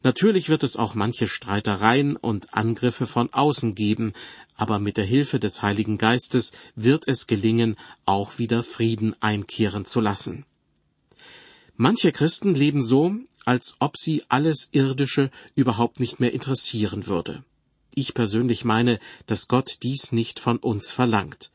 Natürlich 0.03 0.49
wird 0.49 0.63
es 0.63 0.75
auch 0.75 0.95
manche 0.95 1.27
Streitereien 1.27 2.15
und 2.15 2.53
Angriffe 2.53 3.05
von 3.05 3.31
außen 3.31 3.75
geben, 3.75 4.13
aber 4.55 4.79
mit 4.79 4.97
der 4.97 5.05
Hilfe 5.05 5.39
des 5.39 5.61
Heiligen 5.61 5.97
Geistes 5.97 6.51
wird 6.75 7.07
es 7.07 7.27
gelingen, 7.27 7.77
auch 8.05 8.37
wieder 8.37 8.63
Frieden 8.63 9.15
einkehren 9.21 9.85
zu 9.85 10.01
lassen. 10.01 10.45
Manche 11.75 12.11
Christen 12.11 12.53
leben 12.53 12.83
so, 12.83 13.15
als 13.45 13.75
ob 13.79 13.97
sie 13.97 14.23
alles 14.29 14.69
Irdische 14.71 15.31
überhaupt 15.55 15.99
nicht 15.99 16.19
mehr 16.19 16.33
interessieren 16.33 17.07
würde. 17.07 17.43
Ich 17.95 18.13
persönlich 18.13 18.63
meine, 18.63 18.99
dass 19.25 19.47
Gott 19.47 19.77
dies 19.83 20.11
nicht 20.11 20.39
von 20.39 20.57
uns 20.57 20.91
verlangt. 20.91 21.51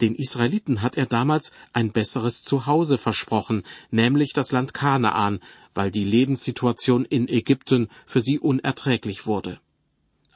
Den 0.00 0.14
Israeliten 0.14 0.82
hat 0.82 0.96
er 0.96 1.06
damals 1.06 1.52
ein 1.72 1.92
besseres 1.92 2.42
Zuhause 2.42 2.98
versprochen, 2.98 3.64
nämlich 3.90 4.32
das 4.32 4.52
Land 4.52 4.74
Kanaan, 4.74 5.40
weil 5.74 5.90
die 5.90 6.04
Lebenssituation 6.04 7.04
in 7.04 7.28
Ägypten 7.28 7.88
für 8.06 8.20
sie 8.20 8.38
unerträglich 8.38 9.26
wurde. 9.26 9.60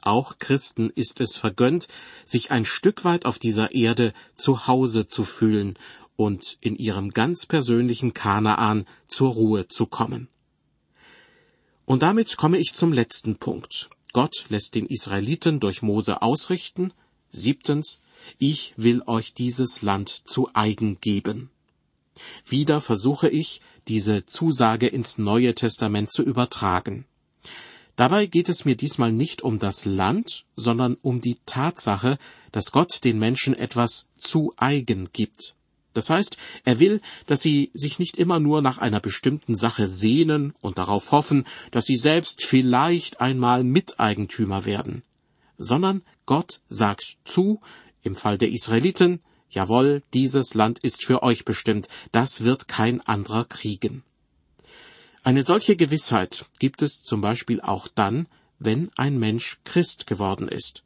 Auch 0.01 0.37
Christen 0.37 0.89
ist 0.89 1.21
es 1.21 1.37
vergönnt, 1.37 1.87
sich 2.25 2.51
ein 2.51 2.65
Stück 2.65 3.05
weit 3.05 3.25
auf 3.25 3.39
dieser 3.39 3.73
Erde 3.73 4.13
zu 4.35 4.67
Hause 4.67 5.07
zu 5.07 5.23
fühlen 5.23 5.77
und 6.15 6.57
in 6.59 6.75
ihrem 6.75 7.11
ganz 7.11 7.45
persönlichen 7.45 8.13
Kanaan 8.13 8.85
zur 9.07 9.31
Ruhe 9.31 9.67
zu 9.67 9.85
kommen. 9.85 10.27
Und 11.85 12.01
damit 12.01 12.37
komme 12.37 12.57
ich 12.57 12.73
zum 12.73 12.93
letzten 12.93 13.37
Punkt. 13.37 13.89
Gott 14.13 14.45
lässt 14.49 14.75
den 14.75 14.85
Israeliten 14.85 15.59
durch 15.59 15.81
Mose 15.81 16.21
ausrichten. 16.21 16.93
Siebtens, 17.33 17.99
ich 18.37 18.73
will 18.77 19.01
euch 19.05 19.33
dieses 19.33 19.81
Land 19.81 20.21
zu 20.23 20.49
eigen 20.53 21.01
geben. 21.01 21.49
Wieder 22.45 22.79
versuche 22.79 23.27
ich, 23.27 23.59
diese 23.87 24.25
Zusage 24.25 24.87
ins 24.87 25.17
Neue 25.17 25.55
Testament 25.55 26.11
zu 26.11 26.23
übertragen. 26.23 27.05
Dabei 27.95 28.27
geht 28.27 28.49
es 28.49 28.65
mir 28.65 28.75
diesmal 28.75 29.11
nicht 29.11 29.41
um 29.41 29.59
das 29.59 29.85
Land, 29.85 30.45
sondern 30.55 30.95
um 31.01 31.21
die 31.21 31.37
Tatsache, 31.45 32.17
dass 32.51 32.71
Gott 32.71 33.03
den 33.03 33.19
Menschen 33.19 33.53
etwas 33.53 34.07
zu 34.17 34.53
eigen 34.57 35.09
gibt. 35.11 35.55
Das 35.93 36.09
heißt, 36.09 36.37
er 36.65 36.79
will, 36.79 37.01
dass 37.27 37.41
sie 37.41 37.69
sich 37.73 37.99
nicht 37.99 38.17
immer 38.17 38.39
nur 38.39 38.61
nach 38.61 38.79
einer 38.79 38.99
bestimmten 38.99 39.55
Sache 39.55 39.87
sehnen 39.87 40.53
und 40.59 40.79
darauf 40.79 41.11
hoffen, 41.11 41.45
dass 41.69 41.85
sie 41.85 41.97
selbst 41.97 42.43
vielleicht 42.43 43.21
einmal 43.21 43.63
Miteigentümer 43.63 44.65
werden, 44.65 45.03
sondern 45.57 46.01
Gott 46.25 46.61
sagt 46.69 47.17
zu, 47.25 47.61
im 48.01 48.15
Fall 48.15 48.37
der 48.37 48.51
Israeliten, 48.51 49.21
jawohl, 49.49 50.03
dieses 50.13 50.53
Land 50.53 50.79
ist 50.79 51.05
für 51.05 51.23
euch 51.23 51.45
bestimmt, 51.45 51.87
das 52.11 52.43
wird 52.43 52.67
kein 52.67 53.01
anderer 53.01 53.45
kriegen. 53.45 54.03
Eine 55.23 55.43
solche 55.43 55.75
Gewissheit 55.75 56.45
gibt 56.59 56.81
es 56.81 57.03
zum 57.03 57.21
Beispiel 57.21 57.61
auch 57.61 57.87
dann, 57.87 58.27
wenn 58.59 58.91
ein 58.95 59.17
Mensch 59.17 59.59
Christ 59.63 60.07
geworden 60.07 60.47
ist. 60.47 60.83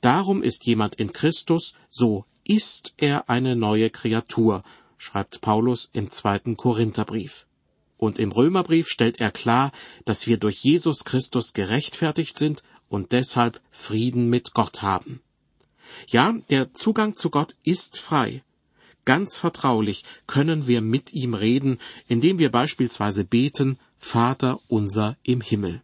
Darum 0.00 0.42
ist 0.42 0.64
jemand 0.64 0.94
in 0.96 1.12
Christus, 1.12 1.74
so 1.88 2.24
ist 2.44 2.94
er 2.96 3.28
eine 3.28 3.56
neue 3.56 3.90
Kreatur, 3.90 4.62
schreibt 4.96 5.40
Paulus 5.40 5.90
im 5.92 6.10
zweiten 6.10 6.56
Korintherbrief. 6.56 7.46
Und 7.96 8.18
im 8.18 8.32
Römerbrief 8.32 8.88
stellt 8.88 9.20
er 9.20 9.32
klar, 9.32 9.72
dass 10.04 10.26
wir 10.26 10.38
durch 10.38 10.62
Jesus 10.62 11.04
Christus 11.04 11.52
gerechtfertigt 11.52 12.38
sind 12.38 12.62
und 12.88 13.12
deshalb 13.12 13.60
Frieden 13.70 14.28
mit 14.30 14.54
Gott 14.54 14.82
haben. 14.82 15.20
Ja, 16.08 16.34
der 16.50 16.74
Zugang 16.74 17.16
zu 17.16 17.30
Gott 17.30 17.54
ist 17.64 17.98
frei. 17.98 18.42
Ganz 19.04 19.38
vertraulich 19.38 20.04
können 20.26 20.66
wir 20.66 20.82
mit 20.82 21.12
ihm 21.12 21.34
reden, 21.34 21.78
indem 22.08 22.38
wir 22.38 22.50
beispielsweise 22.50 23.24
beten, 23.24 23.78
Vater 23.98 24.60
unser 24.68 25.16
im 25.22 25.40
Himmel. 25.40 25.82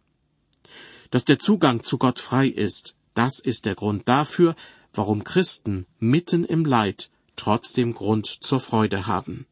Dass 1.11 1.25
der 1.25 1.39
Zugang 1.39 1.83
zu 1.83 1.97
Gott 1.97 2.19
frei 2.19 2.47
ist, 2.47 2.95
das 3.13 3.39
ist 3.39 3.65
der 3.65 3.75
Grund 3.75 4.07
dafür, 4.07 4.55
warum 4.93 5.23
Christen 5.23 5.85
mitten 5.99 6.45
im 6.45 6.65
Leid 6.65 7.09
trotzdem 7.35 7.93
Grund 7.93 8.27
zur 8.27 8.59
Freude 8.59 9.07
haben. 9.07 9.45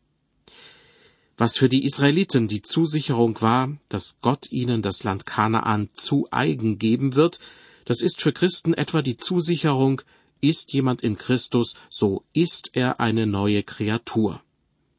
Was 1.43 1.57
für 1.57 1.67
die 1.67 1.83
Israeliten 1.83 2.47
die 2.47 2.61
Zusicherung 2.61 3.41
war, 3.41 3.75
dass 3.89 4.19
Gott 4.21 4.49
ihnen 4.49 4.81
das 4.81 5.03
Land 5.03 5.25
Kanaan 5.25 5.89
zu 5.91 6.25
eigen 6.31 6.79
geben 6.79 7.15
wird, 7.15 7.41
das 7.83 7.99
ist 7.99 8.21
für 8.21 8.31
Christen 8.31 8.73
etwa 8.73 9.01
die 9.01 9.17
Zusicherung, 9.17 10.01
ist 10.39 10.71
jemand 10.71 11.03
in 11.03 11.17
Christus, 11.17 11.73
so 11.89 12.23
ist 12.31 12.69
er 12.71 13.01
eine 13.01 13.27
neue 13.27 13.61
Kreatur. 13.61 14.41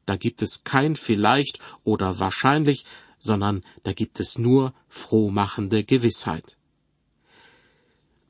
Da 0.05 0.17
gibt 0.17 0.43
es 0.43 0.63
kein 0.63 0.95
vielleicht 0.95 1.57
oder 1.83 2.19
wahrscheinlich, 2.19 2.85
sondern 3.17 3.63
da 3.81 3.93
gibt 3.93 4.19
es 4.19 4.37
nur 4.37 4.75
frohmachende 4.87 5.83
Gewissheit. 5.83 6.57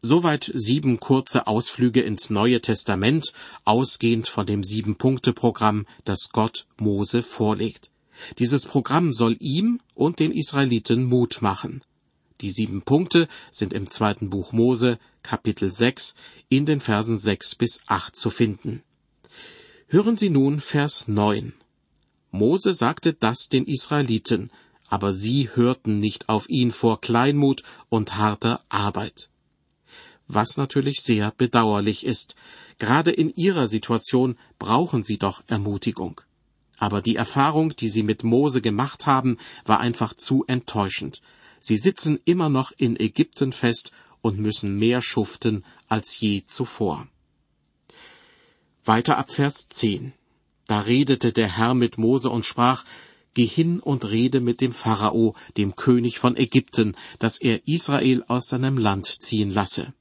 Soweit 0.01 0.50
sieben 0.53 1.01
kurze 1.01 1.48
Ausflüge 1.48 2.00
ins 2.00 2.29
Neue 2.29 2.62
Testament, 2.62 3.34
ausgehend 3.65 4.29
von 4.29 4.45
dem 4.45 4.63
Sieben-Punkte-Programm, 4.63 5.86
das 6.05 6.29
Gott 6.31 6.65
Mose 6.77 7.22
vorlegt. 7.22 7.91
Dieses 8.39 8.65
Programm 8.65 9.13
soll 9.13 9.36
ihm 9.39 9.79
und 9.93 10.19
den 10.19 10.31
Israeliten 10.31 11.03
Mut 11.03 11.41
machen. 11.41 11.84
Die 12.41 12.51
sieben 12.51 12.81
Punkte 12.81 13.27
sind 13.51 13.74
im 13.74 13.89
zweiten 13.89 14.29
Buch 14.29 14.51
Mose, 14.51 15.00
Kapitel 15.24 15.72
6, 15.72 16.15
in 16.50 16.65
den 16.65 16.79
Versen 16.79 17.17
6 17.17 17.55
bis 17.55 17.81
8 17.88 18.15
zu 18.15 18.29
finden. 18.29 18.84
Hören 19.88 20.17
Sie 20.17 20.29
nun 20.29 20.60
Vers 20.60 21.07
9. 21.07 21.53
Mose 22.31 22.74
sagte 22.74 23.13
das 23.13 23.48
den 23.48 23.65
Israeliten, 23.65 24.51
aber 24.88 25.13
sie 25.13 25.50
hörten 25.53 26.00
nicht 26.00 26.27
auf 26.27 26.50
ihn 26.50 26.72
vor 26.72 27.00
Kleinmut 27.00 27.63
und 27.89 28.17
harter 28.17 28.62
Arbeit 28.67 29.29
was 30.27 30.57
natürlich 30.57 31.01
sehr 31.01 31.31
bedauerlich 31.31 32.05
ist. 32.05 32.36
Gerade 32.77 33.12
in 33.12 33.34
ihrer 33.36 33.67
Situation 33.67 34.38
brauchen 34.60 35.03
sie 35.03 35.17
doch 35.17 35.43
Ermutigung. 35.48 36.22
Aber 36.77 37.01
die 37.01 37.15
Erfahrung, 37.15 37.75
die 37.75 37.89
sie 37.89 38.03
mit 38.03 38.24
Mose 38.24 38.62
gemacht 38.62 39.05
haben, 39.05 39.38
war 39.65 39.79
einfach 39.79 40.13
zu 40.13 40.44
enttäuschend. 40.48 41.22
Sie 41.60 41.77
sitzen 41.77 42.20
immer 42.25 42.50
noch 42.50 42.72
in 42.77 43.00
Ägypten 43.00 43.53
fest 43.53 43.91
und 44.22 44.39
müssen 44.39 44.77
mehr 44.77 45.01
schuften 45.01 45.63
als 45.88 46.20
je 46.20 46.44
zuvor. 46.46 47.08
Weiter 48.84 49.17
ab 49.17 49.32
Vers 49.32 49.70
10. 49.70 50.13
Da 50.67 50.82
redete 50.82 51.32
der 51.32 51.58
Herr 51.58 51.74
mit 51.74 51.98
Mose 51.98 52.29
und 52.29 52.46
sprach, 52.46 52.86
Geh 53.36 53.46
hin 53.46 53.82
und 53.82 54.05
rede 54.05 54.39
mit 54.39 54.62
dem 54.62 54.72
Pharao, 54.72 55.36
dem 55.58 55.75
König 55.75 56.20
von 56.20 56.38
Ägypten, 56.38 56.96
dass 57.20 57.38
er 57.38 57.67
Israel 57.67 58.24
aus 58.29 58.48
seinem 58.48 58.77
Land 58.77 59.08
ziehen 59.08 59.50
lasse. 59.50 59.94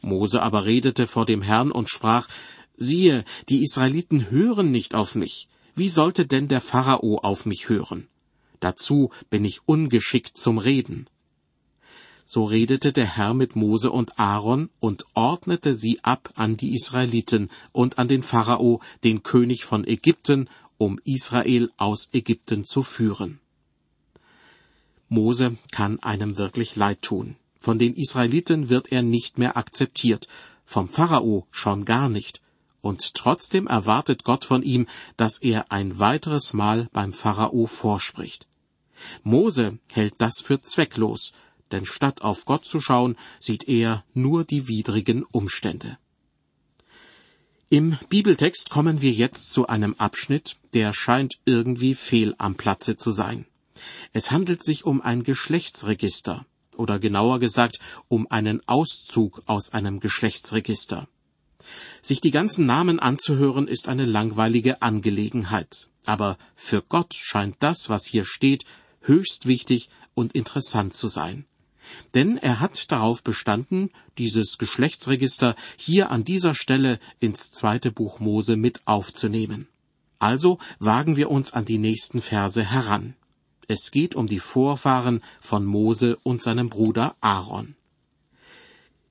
Mose 0.00 0.42
aber 0.42 0.64
redete 0.64 1.08
vor 1.08 1.26
dem 1.26 1.42
Herrn 1.42 1.72
und 1.72 1.90
sprach, 1.90 2.28
siehe, 2.76 3.24
die 3.48 3.64
Israeliten 3.64 4.30
hören 4.30 4.70
nicht 4.70 4.94
auf 4.94 5.16
mich. 5.16 5.47
Wie 5.78 5.88
sollte 5.88 6.26
denn 6.26 6.48
der 6.48 6.60
Pharao 6.60 7.18
auf 7.18 7.46
mich 7.46 7.68
hören? 7.68 8.08
Dazu 8.58 9.10
bin 9.30 9.44
ich 9.44 9.60
ungeschickt 9.64 10.36
zum 10.36 10.58
Reden. 10.58 11.06
So 12.26 12.46
redete 12.46 12.92
der 12.92 13.06
Herr 13.06 13.32
mit 13.32 13.54
Mose 13.54 13.92
und 13.92 14.18
Aaron 14.18 14.70
und 14.80 15.06
ordnete 15.14 15.76
sie 15.76 16.00
ab 16.02 16.32
an 16.34 16.56
die 16.56 16.74
Israeliten 16.74 17.48
und 17.70 17.96
an 18.00 18.08
den 18.08 18.24
Pharao, 18.24 18.80
den 19.04 19.22
König 19.22 19.64
von 19.64 19.86
Ägypten, 19.86 20.50
um 20.78 20.98
Israel 21.04 21.70
aus 21.76 22.08
Ägypten 22.12 22.64
zu 22.64 22.82
führen. 22.82 23.38
Mose 25.08 25.56
kann 25.70 26.00
einem 26.00 26.38
wirklich 26.38 26.74
leid 26.74 27.02
tun. 27.02 27.36
Von 27.60 27.78
den 27.78 27.94
Israeliten 27.94 28.68
wird 28.68 28.90
er 28.90 29.02
nicht 29.02 29.38
mehr 29.38 29.56
akzeptiert, 29.56 30.26
vom 30.66 30.88
Pharao 30.88 31.46
schon 31.52 31.84
gar 31.84 32.08
nicht, 32.08 32.40
und 32.80 33.14
trotzdem 33.14 33.66
erwartet 33.66 34.24
Gott 34.24 34.44
von 34.44 34.62
ihm, 34.62 34.86
dass 35.16 35.38
er 35.38 35.70
ein 35.72 35.98
weiteres 35.98 36.52
Mal 36.52 36.88
beim 36.92 37.12
Pharao 37.12 37.66
vorspricht. 37.66 38.46
Mose 39.22 39.78
hält 39.88 40.14
das 40.18 40.40
für 40.40 40.60
zwecklos, 40.62 41.32
denn 41.70 41.84
statt 41.84 42.22
auf 42.22 42.44
Gott 42.44 42.64
zu 42.64 42.80
schauen, 42.80 43.16
sieht 43.40 43.68
er 43.68 44.04
nur 44.14 44.44
die 44.44 44.68
widrigen 44.68 45.24
Umstände. 45.24 45.98
Im 47.70 47.98
Bibeltext 48.08 48.70
kommen 48.70 49.02
wir 49.02 49.12
jetzt 49.12 49.52
zu 49.52 49.66
einem 49.66 49.94
Abschnitt, 49.94 50.56
der 50.72 50.94
scheint 50.94 51.38
irgendwie 51.44 51.94
fehl 51.94 52.34
am 52.38 52.54
Platze 52.54 52.96
zu 52.96 53.10
sein. 53.10 53.46
Es 54.12 54.30
handelt 54.30 54.64
sich 54.64 54.84
um 54.84 55.02
ein 55.02 55.22
Geschlechtsregister, 55.22 56.46
oder 56.76 56.98
genauer 56.98 57.40
gesagt 57.40 57.78
um 58.08 58.26
einen 58.30 58.66
Auszug 58.66 59.42
aus 59.46 59.72
einem 59.72 60.00
Geschlechtsregister. 60.00 61.08
Sich 62.02 62.20
die 62.20 62.30
ganzen 62.30 62.66
Namen 62.66 62.98
anzuhören, 62.98 63.68
ist 63.68 63.88
eine 63.88 64.04
langweilige 64.04 64.82
Angelegenheit. 64.82 65.88
Aber 66.04 66.38
für 66.56 66.82
Gott 66.82 67.14
scheint 67.14 67.56
das, 67.60 67.88
was 67.88 68.06
hier 68.06 68.24
steht, 68.24 68.64
höchst 69.02 69.46
wichtig 69.46 69.90
und 70.14 70.34
interessant 70.34 70.94
zu 70.94 71.08
sein. 71.08 71.44
Denn 72.14 72.36
er 72.36 72.60
hat 72.60 72.90
darauf 72.92 73.22
bestanden, 73.22 73.90
dieses 74.18 74.58
Geschlechtsregister 74.58 75.54
hier 75.76 76.10
an 76.10 76.24
dieser 76.24 76.54
Stelle 76.54 76.98
ins 77.20 77.50
zweite 77.50 77.90
Buch 77.90 78.20
Mose 78.20 78.56
mit 78.56 78.82
aufzunehmen. 78.84 79.68
Also 80.18 80.58
wagen 80.78 81.16
wir 81.16 81.30
uns 81.30 81.52
an 81.52 81.64
die 81.64 81.78
nächsten 81.78 82.20
Verse 82.20 82.62
heran. 82.62 83.14
Es 83.68 83.90
geht 83.90 84.14
um 84.14 84.26
die 84.26 84.40
Vorfahren 84.40 85.22
von 85.40 85.64
Mose 85.64 86.18
und 86.22 86.42
seinem 86.42 86.70
Bruder 86.70 87.16
Aaron. 87.20 87.76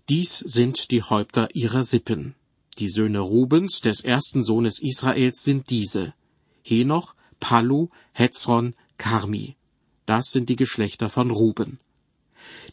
Dies 0.09 0.37
sind 0.39 0.91
die 0.91 1.03
Häupter 1.03 1.49
ihrer 1.53 1.83
Sippen. 1.83 2.35
Die 2.79 2.89
Söhne 2.89 3.21
Rubens, 3.21 3.81
des 3.81 4.01
ersten 4.01 4.43
Sohnes 4.43 4.79
Israels, 4.79 5.43
sind 5.43 5.71
diese. 5.71 6.13
Henoch, 6.63 7.15
Palu, 7.39 7.89
Hetzron, 8.13 8.75
Karmi. 8.99 9.55
Das 10.05 10.31
sind 10.31 10.49
die 10.49 10.55
Geschlechter 10.55 11.09
von 11.09 11.31
Ruben. 11.31 11.79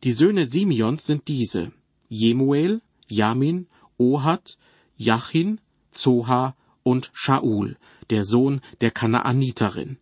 Die 0.02 0.12
Söhne 0.12 0.46
Simeons 0.46 1.06
sind 1.06 1.26
diese. 1.28 1.72
Jemuel, 2.08 2.82
Jamin, 3.08 3.66
Ohad, 3.96 4.58
Jachin, 4.96 5.58
Zoha 5.90 6.54
und 6.82 7.10
Shaul, 7.14 7.78
der 8.10 8.26
Sohn 8.26 8.60
der 8.82 8.90
Kanaaniterin. 8.90 9.96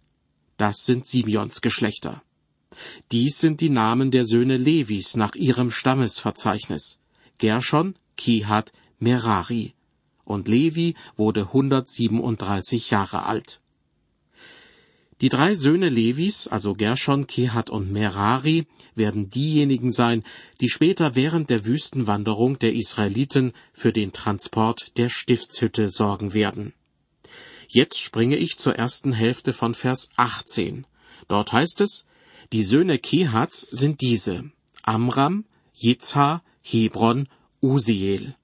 Das 0.57 0.85
sind 0.85 1.07
Simeons 1.07 1.61
Geschlechter. 1.61 2.23
Dies 3.13 3.39
sind 3.39 3.61
die 3.61 3.71
Namen 3.71 4.11
der 4.11 4.25
Söhne 4.25 4.57
Levis 4.57 5.17
nach 5.17 5.37
ihrem 5.37 5.71
Stammesverzeichnis. 5.71 6.99
Gershon, 7.39 7.95
Kihat, 8.17 8.73
Merari. 8.99 9.75
Und 10.33 10.49
Levi 10.49 10.95
wurde 11.15 11.43
137 11.43 12.89
Jahre 12.89 13.27
alt. 13.27 13.61
Die 15.21 15.29
drei 15.29 15.55
Söhne 15.55 15.91
Levis, 15.91 16.49
also 16.49 16.73
Gershon, 16.73 17.27
Kehat 17.27 17.69
und 17.69 17.93
Merari, 17.93 18.67
werden 18.95 19.29
diejenigen 19.29 19.93
sein, 19.93 20.25
die 20.63 20.71
später 20.71 21.15
während 21.15 21.51
der 21.51 21.67
Wüstenwanderung 21.67 22.59
der 22.59 22.73
Israeliten 22.73 23.53
für 23.75 23.93
den 23.93 24.15
Transport 24.15 24.97
der 24.97 25.11
Stiftshütte 25.11 25.91
sorgen 25.91 26.33
werden. 26.33 26.73
Jetzt 27.69 28.01
springe 28.01 28.37
ich 28.37 28.57
zur 28.57 28.75
ersten 28.75 29.13
Hälfte 29.13 29.53
von 29.53 29.75
Vers 29.75 30.09
18. 30.17 30.87
Dort 31.29 31.53
heißt 31.53 31.83
es, 31.83 32.07
die 32.55 32.65
Söhne 32.65 32.99
Kehats 32.99 33.69
sind 33.71 34.01
diese, 34.01 34.51
Amram, 34.83 35.45
Jitzha, 35.75 36.43
Hebron, 36.63 37.29
Usiel. 37.61 38.35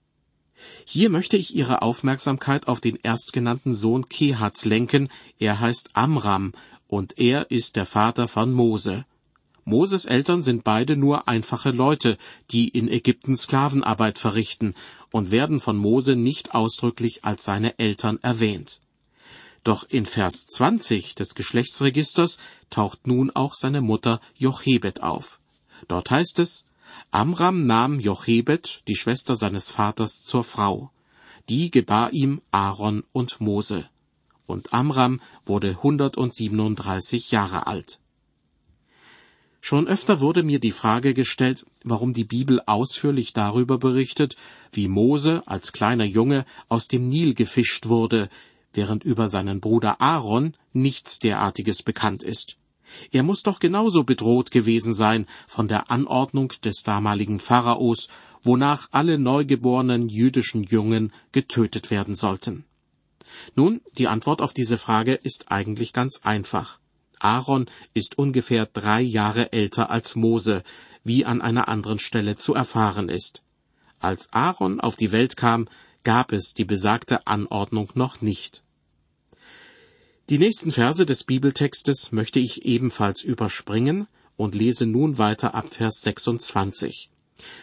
Hier 0.84 1.10
möchte 1.10 1.36
ich 1.36 1.54
Ihre 1.54 1.82
Aufmerksamkeit 1.82 2.68
auf 2.68 2.80
den 2.80 2.96
erstgenannten 2.96 3.74
Sohn 3.74 4.08
Kehats 4.08 4.64
lenken, 4.64 5.08
er 5.38 5.60
heißt 5.60 5.90
Amram, 5.92 6.52
und 6.86 7.18
er 7.18 7.50
ist 7.50 7.76
der 7.76 7.86
Vater 7.86 8.28
von 8.28 8.52
Mose. 8.52 9.04
Moses 9.64 10.06
Eltern 10.06 10.40
sind 10.40 10.64
beide 10.64 10.96
nur 10.96 11.28
einfache 11.28 11.70
Leute, 11.70 12.16
die 12.50 12.68
in 12.68 12.88
Ägypten 12.88 13.36
Sklavenarbeit 13.36 14.18
verrichten 14.18 14.74
und 15.10 15.30
werden 15.30 15.60
von 15.60 15.76
Mose 15.76 16.16
nicht 16.16 16.54
ausdrücklich 16.54 17.24
als 17.24 17.44
seine 17.44 17.78
Eltern 17.78 18.18
erwähnt. 18.22 18.80
Doch 19.64 19.84
in 19.90 20.06
Vers 20.06 20.46
20 20.46 21.14
des 21.16 21.34
Geschlechtsregisters 21.34 22.38
taucht 22.70 23.06
nun 23.06 23.30
auch 23.30 23.54
seine 23.54 23.82
Mutter 23.82 24.22
Jochebed 24.36 25.02
auf. 25.02 25.38
Dort 25.86 26.10
heißt 26.10 26.38
es, 26.38 26.64
Amram 27.10 27.66
nahm 27.66 28.00
Jochebed, 28.00 28.82
die 28.86 28.96
Schwester 28.96 29.36
seines 29.36 29.70
Vaters, 29.70 30.22
zur 30.22 30.44
Frau. 30.44 30.90
Die 31.48 31.70
gebar 31.70 32.12
ihm 32.12 32.40
Aaron 32.50 33.04
und 33.12 33.40
Mose. 33.40 33.88
Und 34.46 34.72
Amram 34.72 35.20
wurde 35.44 35.70
137 35.70 37.30
Jahre 37.30 37.66
alt. 37.66 38.00
Schon 39.60 39.88
öfter 39.88 40.20
wurde 40.20 40.42
mir 40.42 40.60
die 40.60 40.72
Frage 40.72 41.14
gestellt, 41.14 41.66
warum 41.82 42.12
die 42.14 42.24
Bibel 42.24 42.60
ausführlich 42.64 43.32
darüber 43.32 43.78
berichtet, 43.78 44.36
wie 44.72 44.88
Mose 44.88 45.42
als 45.46 45.72
kleiner 45.72 46.04
Junge 46.04 46.44
aus 46.68 46.88
dem 46.88 47.08
Nil 47.08 47.34
gefischt 47.34 47.88
wurde, 47.88 48.28
während 48.72 49.04
über 49.04 49.28
seinen 49.28 49.60
Bruder 49.60 50.00
Aaron 50.00 50.54
nichts 50.72 51.18
derartiges 51.18 51.82
bekannt 51.82 52.22
ist. 52.22 52.56
Er 53.10 53.22
muss 53.22 53.42
doch 53.42 53.60
genauso 53.60 54.04
bedroht 54.04 54.50
gewesen 54.50 54.94
sein 54.94 55.26
von 55.46 55.68
der 55.68 55.90
Anordnung 55.90 56.52
des 56.64 56.82
damaligen 56.82 57.40
Pharaos, 57.40 58.08
wonach 58.42 58.88
alle 58.92 59.18
neugeborenen 59.18 60.08
jüdischen 60.08 60.62
Jungen 60.62 61.12
getötet 61.32 61.90
werden 61.90 62.14
sollten. 62.14 62.64
Nun, 63.54 63.80
die 63.98 64.08
Antwort 64.08 64.40
auf 64.40 64.54
diese 64.54 64.78
Frage 64.78 65.14
ist 65.14 65.50
eigentlich 65.50 65.92
ganz 65.92 66.20
einfach. 66.22 66.78
Aaron 67.18 67.66
ist 67.94 68.16
ungefähr 68.16 68.66
drei 68.66 69.00
Jahre 69.00 69.52
älter 69.52 69.90
als 69.90 70.14
Mose, 70.14 70.62
wie 71.04 71.24
an 71.24 71.40
einer 71.40 71.68
anderen 71.68 71.98
Stelle 71.98 72.36
zu 72.36 72.54
erfahren 72.54 73.08
ist. 73.08 73.42
Als 73.98 74.32
Aaron 74.32 74.80
auf 74.80 74.96
die 74.96 75.10
Welt 75.10 75.36
kam, 75.36 75.68
gab 76.04 76.32
es 76.32 76.54
die 76.54 76.64
besagte 76.64 77.26
Anordnung 77.26 77.90
noch 77.94 78.20
nicht. 78.20 78.62
Die 80.30 80.38
nächsten 80.38 80.70
Verse 80.70 81.06
des 81.06 81.24
Bibeltextes 81.24 82.12
möchte 82.12 82.38
ich 82.38 82.66
ebenfalls 82.66 83.22
überspringen 83.22 84.08
und 84.36 84.54
lese 84.54 84.84
nun 84.84 85.16
weiter 85.16 85.54
ab 85.54 85.72
Vers 85.72 86.02
26. 86.02 87.08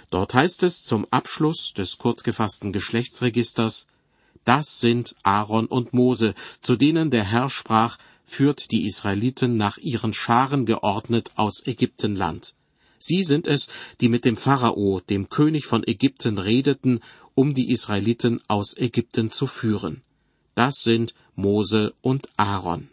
Dort 0.09 0.33
heißt 0.33 0.63
es 0.63 0.83
zum 0.83 1.05
Abschluss 1.11 1.73
des 1.77 1.99
kurzgefassten 1.99 2.71
Geschlechtsregisters, 2.71 3.85
das 4.45 4.79
sind 4.79 5.15
Aaron 5.21 5.67
und 5.67 5.93
Mose, 5.93 6.33
zu 6.59 6.75
denen 6.75 7.11
der 7.11 7.25
Herr 7.25 7.51
sprach, 7.51 7.99
führt 8.23 8.71
die 8.71 8.87
Israeliten 8.87 9.57
nach 9.57 9.77
ihren 9.77 10.15
Scharen 10.15 10.65
geordnet 10.65 11.29
aus 11.35 11.61
Ägyptenland. 11.67 12.55
Sie 12.97 13.21
sind 13.21 13.45
es, 13.45 13.67
die 14.01 14.09
mit 14.09 14.25
dem 14.25 14.37
Pharao, 14.37 15.01
dem 15.01 15.29
König 15.29 15.67
von 15.67 15.85
Ägypten, 15.85 16.39
redeten, 16.39 17.01
um 17.35 17.53
die 17.53 17.69
Israeliten 17.69 18.41
aus 18.47 18.75
Ägypten 18.75 19.29
zu 19.29 19.45
führen. 19.45 20.01
Das 20.55 20.77
sind 20.81 21.13
Mose 21.35 21.93
und 22.01 22.29
Aaron. 22.37 22.89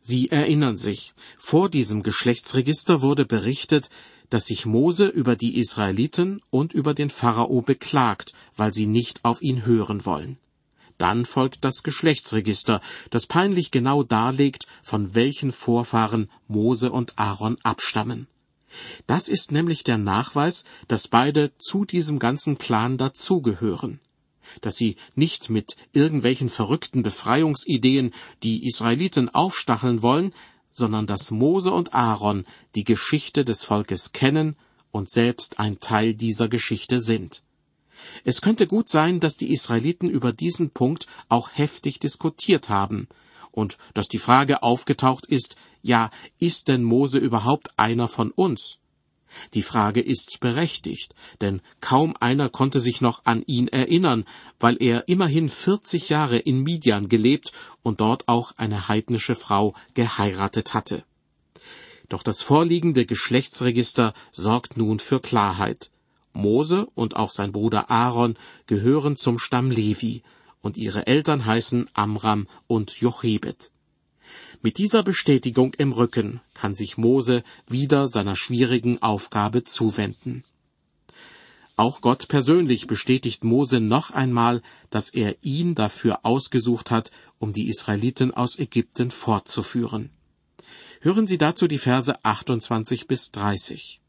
Sie 0.00 0.30
erinnern 0.30 0.76
sich, 0.76 1.14
vor 1.36 1.68
diesem 1.68 2.04
Geschlechtsregister 2.04 3.02
wurde 3.02 3.26
berichtet, 3.26 3.90
dass 4.30 4.46
sich 4.46 4.64
Mose 4.64 5.06
über 5.06 5.34
die 5.34 5.58
Israeliten 5.58 6.40
und 6.50 6.72
über 6.72 6.94
den 6.94 7.10
Pharao 7.10 7.60
beklagt, 7.60 8.32
weil 8.54 8.72
sie 8.72 8.86
nicht 8.86 9.24
auf 9.24 9.42
ihn 9.42 9.66
hören 9.66 10.06
wollen. 10.06 10.38
Dann 10.96 11.26
folgt 11.26 11.64
das 11.64 11.82
Geschlechtsregister, 11.82 12.80
das 13.10 13.26
peinlich 13.26 13.72
genau 13.72 14.04
darlegt, 14.04 14.66
von 14.82 15.14
welchen 15.16 15.50
Vorfahren 15.50 16.30
Mose 16.46 16.92
und 16.92 17.18
Aaron 17.18 17.56
abstammen. 17.64 18.28
Das 19.08 19.28
ist 19.28 19.50
nämlich 19.50 19.82
der 19.82 19.98
Nachweis, 19.98 20.64
dass 20.86 21.08
beide 21.08 21.50
zu 21.58 21.84
diesem 21.84 22.18
ganzen 22.20 22.58
Clan 22.58 22.96
dazugehören 22.96 24.00
dass 24.60 24.76
sie 24.76 24.96
nicht 25.14 25.50
mit 25.50 25.76
irgendwelchen 25.92 26.48
verrückten 26.48 27.02
Befreiungsideen 27.02 28.12
die 28.42 28.66
Israeliten 28.66 29.28
aufstacheln 29.28 30.02
wollen, 30.02 30.32
sondern 30.70 31.06
dass 31.06 31.30
Mose 31.30 31.70
und 31.70 31.94
Aaron 31.94 32.44
die 32.74 32.84
Geschichte 32.84 33.44
des 33.44 33.64
Volkes 33.64 34.12
kennen 34.12 34.56
und 34.90 35.10
selbst 35.10 35.58
ein 35.58 35.80
Teil 35.80 36.14
dieser 36.14 36.48
Geschichte 36.48 37.00
sind. 37.00 37.42
Es 38.24 38.42
könnte 38.42 38.66
gut 38.66 38.88
sein, 38.88 39.20
dass 39.20 39.36
die 39.36 39.52
Israeliten 39.52 40.10
über 40.10 40.32
diesen 40.32 40.70
Punkt 40.70 41.06
auch 41.28 41.50
heftig 41.52 41.98
diskutiert 41.98 42.68
haben, 42.68 43.08
und 43.56 43.78
dass 43.94 44.06
die 44.06 44.18
Frage 44.18 44.62
aufgetaucht 44.62 45.24
ist, 45.24 45.56
ja, 45.80 46.10
ist 46.38 46.68
denn 46.68 46.84
Mose 46.84 47.18
überhaupt 47.18 47.70
einer 47.78 48.06
von 48.06 48.30
uns? 48.30 48.78
Die 49.54 49.62
Frage 49.62 50.00
ist 50.00 50.38
berechtigt, 50.40 51.14
denn 51.40 51.60
kaum 51.80 52.14
einer 52.20 52.48
konnte 52.48 52.80
sich 52.80 53.00
noch 53.00 53.24
an 53.24 53.42
ihn 53.46 53.68
erinnern, 53.68 54.24
weil 54.60 54.76
er 54.80 55.08
immerhin 55.08 55.48
vierzig 55.48 56.08
Jahre 56.08 56.38
in 56.38 56.62
Midian 56.62 57.08
gelebt 57.08 57.52
und 57.82 58.00
dort 58.00 58.28
auch 58.28 58.52
eine 58.56 58.88
heidnische 58.88 59.34
Frau 59.34 59.74
geheiratet 59.94 60.74
hatte. 60.74 61.04
Doch 62.08 62.22
das 62.22 62.42
vorliegende 62.42 63.04
Geschlechtsregister 63.04 64.14
sorgt 64.32 64.76
nun 64.76 65.00
für 65.00 65.20
Klarheit. 65.20 65.90
Mose 66.32 66.86
und 66.94 67.16
auch 67.16 67.30
sein 67.30 67.52
Bruder 67.52 67.90
Aaron 67.90 68.36
gehören 68.66 69.16
zum 69.16 69.38
Stamm 69.38 69.70
Levi, 69.70 70.22
und 70.60 70.76
ihre 70.76 71.06
Eltern 71.06 71.46
heißen 71.46 71.88
Amram 71.94 72.48
und 72.66 72.90
Jochebed. 72.90 73.70
Mit 74.62 74.78
dieser 74.78 75.02
Bestätigung 75.02 75.74
im 75.74 75.92
Rücken 75.92 76.40
kann 76.54 76.74
sich 76.74 76.96
Mose 76.96 77.42
wieder 77.68 78.08
seiner 78.08 78.36
schwierigen 78.36 79.02
Aufgabe 79.02 79.64
zuwenden. 79.64 80.44
Auch 81.76 82.00
Gott 82.00 82.28
persönlich 82.28 82.86
bestätigt 82.86 83.44
Mose 83.44 83.80
noch 83.80 84.10
einmal, 84.10 84.62
dass 84.88 85.10
er 85.10 85.36
ihn 85.42 85.74
dafür 85.74 86.20
ausgesucht 86.24 86.90
hat, 86.90 87.10
um 87.38 87.52
die 87.52 87.68
Israeliten 87.68 88.32
aus 88.32 88.58
Ägypten 88.58 89.10
fortzuführen. 89.10 90.10
Hören 91.00 91.26
Sie 91.26 91.36
dazu 91.36 91.68
die 91.68 91.78
Verse 91.78 92.14
28 92.24 93.06
bis 93.06 93.30
30. 93.32 94.00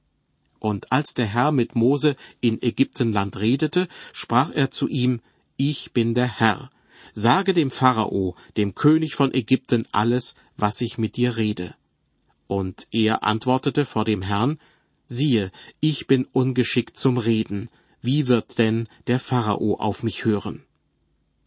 Und 0.60 0.92
als 0.94 1.14
der 1.14 1.26
Herr 1.26 1.52
mit 1.52 1.76
Mose 1.76 2.16
in 2.40 2.62
Ägyptenland 2.62 3.38
redete, 3.38 3.90
sprach 4.14 4.50
er 4.52 4.72
zu 4.72 4.88
ihm, 4.88 5.20
Ich 5.58 5.92
bin 5.92 6.14
der 6.14 6.40
Herr. 6.40 6.72
Sage 7.20 7.56
dem 7.56 7.72
Pharao, 7.72 8.36
dem 8.58 8.76
König 8.76 9.16
von 9.16 9.34
Ägypten, 9.34 9.88
alles, 9.92 10.36
was 10.56 10.82
ich 10.82 11.00
mit 11.00 11.16
dir 11.16 11.36
rede. 11.36 11.74
Und 12.46 12.88
er 12.92 13.24
antwortete 13.24 13.86
vor 13.86 14.06
dem 14.06 14.22
Herrn, 14.22 14.60
Siehe, 15.08 15.52
ich 15.80 16.06
bin 16.06 16.26
ungeschickt 16.26 16.96
zum 16.96 17.18
Reden. 17.18 17.70
Wie 18.04 18.28
wird 18.28 18.60
denn 18.60 18.88
der 19.08 19.20
Pharao 19.20 19.80
auf 19.80 20.04
mich 20.04 20.26
hören? 20.26 20.64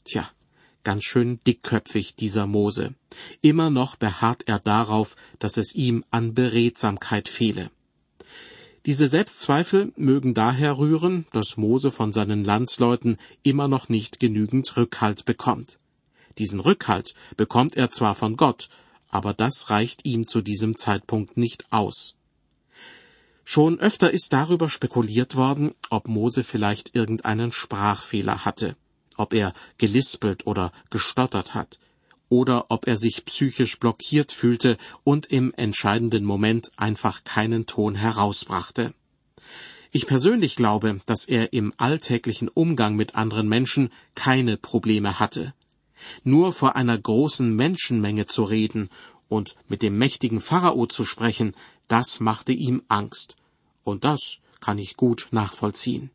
Tja, 0.03 0.29
ganz 0.83 1.05
schön 1.05 1.39
dickköpfig 1.47 2.17
dieser 2.17 2.49
Mose. 2.49 2.97
Immer 3.41 3.71
noch 3.71 3.95
beharrt 3.95 4.43
er 4.47 4.59
darauf, 4.59 5.15
dass 5.39 5.57
es 5.57 5.77
ihm 5.77 6.05
an 6.11 6.35
Beredsamkeit 6.35 7.29
fehle. 7.29 7.71
Diese 8.87 9.09
Selbstzweifel 9.09 9.93
mögen 9.97 10.33
daher 10.33 10.79
rühren, 10.79 11.27
dass 11.33 11.59
Mose 11.59 11.91
von 11.91 12.15
seinen 12.15 12.45
Landsleuten 12.45 13.19
immer 13.43 13.69
noch 13.69 13.91
nicht 13.91 14.21
genügend 14.21 14.75
Rückhalt 14.75 15.27
bekommt. 15.27 15.79
Diesen 16.39 16.61
Rückhalt 16.61 17.15
bekommt 17.37 17.77
er 17.77 17.91
zwar 17.91 18.15
von 18.15 18.37
Gott, 18.37 18.71
aber 19.09 19.35
das 19.35 19.69
reicht 19.69 20.07
ihm 20.07 20.27
zu 20.27 20.41
diesem 20.41 20.79
Zeitpunkt 20.79 21.37
nicht 21.37 21.67
aus. 21.71 22.17
Schon 23.45 23.81
öfter 23.81 24.13
ist 24.13 24.33
darüber 24.33 24.69
spekuliert 24.69 25.37
worden, 25.37 25.73
ob 25.91 26.09
Mose 26.09 26.43
vielleicht 26.43 26.95
irgendeinen 26.95 27.53
Sprachfehler 27.53 28.47
hatte, 28.47 28.77
ob 29.17 29.35
er 29.35 29.53
gelispelt 29.77 30.47
oder 30.47 30.73
gestottert 30.89 31.53
hat, 31.53 31.79
oder 32.31 32.71
ob 32.71 32.87
er 32.87 32.97
sich 32.97 33.27
psychisch 33.27 33.79
blockiert 33.79 34.33
fühlte 34.33 34.79
und 35.05 35.27
im 35.27 35.53
entscheidenden 35.55 36.25
Moment 36.25 36.71
einfach 36.77 37.25
keinen 37.25 37.67
Ton 37.67 37.95
herausbrachte. 37.95 38.95
Ich 39.93 40.07
persönlich 40.07 40.55
glaube, 40.57 41.01
dass 41.05 41.27
er 41.27 41.53
im 41.53 41.75
alltäglichen 41.77 42.49
Umgang 42.49 42.95
mit 42.95 43.17
anderen 43.17 43.49
Menschen 43.49 43.91
keine 44.15 44.57
Probleme 44.57 45.19
hatte. 45.19 45.53
Nur 46.23 46.53
vor 46.53 46.77
einer 46.77 46.97
großen 46.97 47.55
Menschenmenge 47.55 48.27
zu 48.27 48.45
reden 48.45 48.89
und 49.29 49.57
mit 49.69 49.83
dem 49.83 49.99
mächtigen 49.99 50.41
Pharao 50.41 50.87
zu 50.87 51.05
sprechen, 51.05 51.55
das 51.89 52.21
machte 52.21 52.53
ihm 52.53 52.83
Angst. 52.89 53.37
Und 53.83 54.05
das 54.05 54.39
kann 54.61 54.79
ich 54.79 54.97
gut 54.97 55.27
nachvollziehen. 55.33 56.11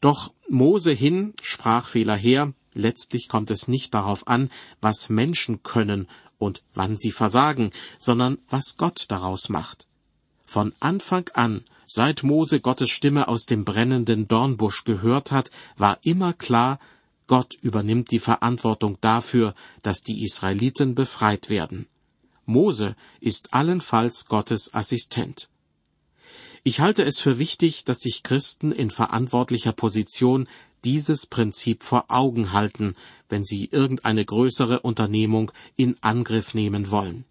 Doch 0.00 0.32
Mose 0.48 0.92
hin, 0.92 1.34
Sprachfehler 1.42 2.16
her, 2.16 2.54
letztlich 2.72 3.28
kommt 3.28 3.50
es 3.50 3.68
nicht 3.68 3.94
darauf 3.94 4.26
an, 4.26 4.50
was 4.80 5.08
Menschen 5.08 5.62
können 5.62 6.08
und 6.38 6.62
wann 6.74 6.96
sie 6.96 7.12
versagen, 7.12 7.70
sondern 7.98 8.38
was 8.48 8.76
Gott 8.76 9.06
daraus 9.08 9.48
macht. 9.48 9.86
Von 10.46 10.74
Anfang 10.80 11.28
an, 11.34 11.64
seit 11.86 12.22
Mose 12.22 12.60
Gottes 12.60 12.90
Stimme 12.90 13.28
aus 13.28 13.46
dem 13.46 13.64
brennenden 13.64 14.26
Dornbusch 14.26 14.84
gehört 14.84 15.30
hat, 15.30 15.50
war 15.76 15.98
immer 16.02 16.32
klar, 16.32 16.80
Gott 17.26 17.54
übernimmt 17.62 18.10
die 18.10 18.18
Verantwortung 18.18 18.98
dafür, 19.00 19.54
dass 19.82 20.02
die 20.02 20.24
Israeliten 20.24 20.96
befreit 20.96 21.48
werden. 21.48 21.86
Mose 22.44 22.96
ist 23.20 23.54
allenfalls 23.54 24.26
Gottes 24.26 24.74
Assistent. 24.74 25.48
Ich 26.64 26.80
halte 26.80 27.04
es 27.04 27.20
für 27.20 27.38
wichtig, 27.38 27.84
dass 27.84 28.00
sich 28.00 28.22
Christen 28.22 28.72
in 28.72 28.90
verantwortlicher 28.90 29.72
Position 29.72 30.48
dieses 30.84 31.26
Prinzip 31.26 31.82
vor 31.82 32.06
Augen 32.08 32.52
halten, 32.52 32.94
wenn 33.28 33.44
sie 33.44 33.66
irgendeine 33.70 34.24
größere 34.24 34.80
Unternehmung 34.80 35.52
in 35.76 35.96
Angriff 36.00 36.54
nehmen 36.54 36.90
wollen. 36.90 37.24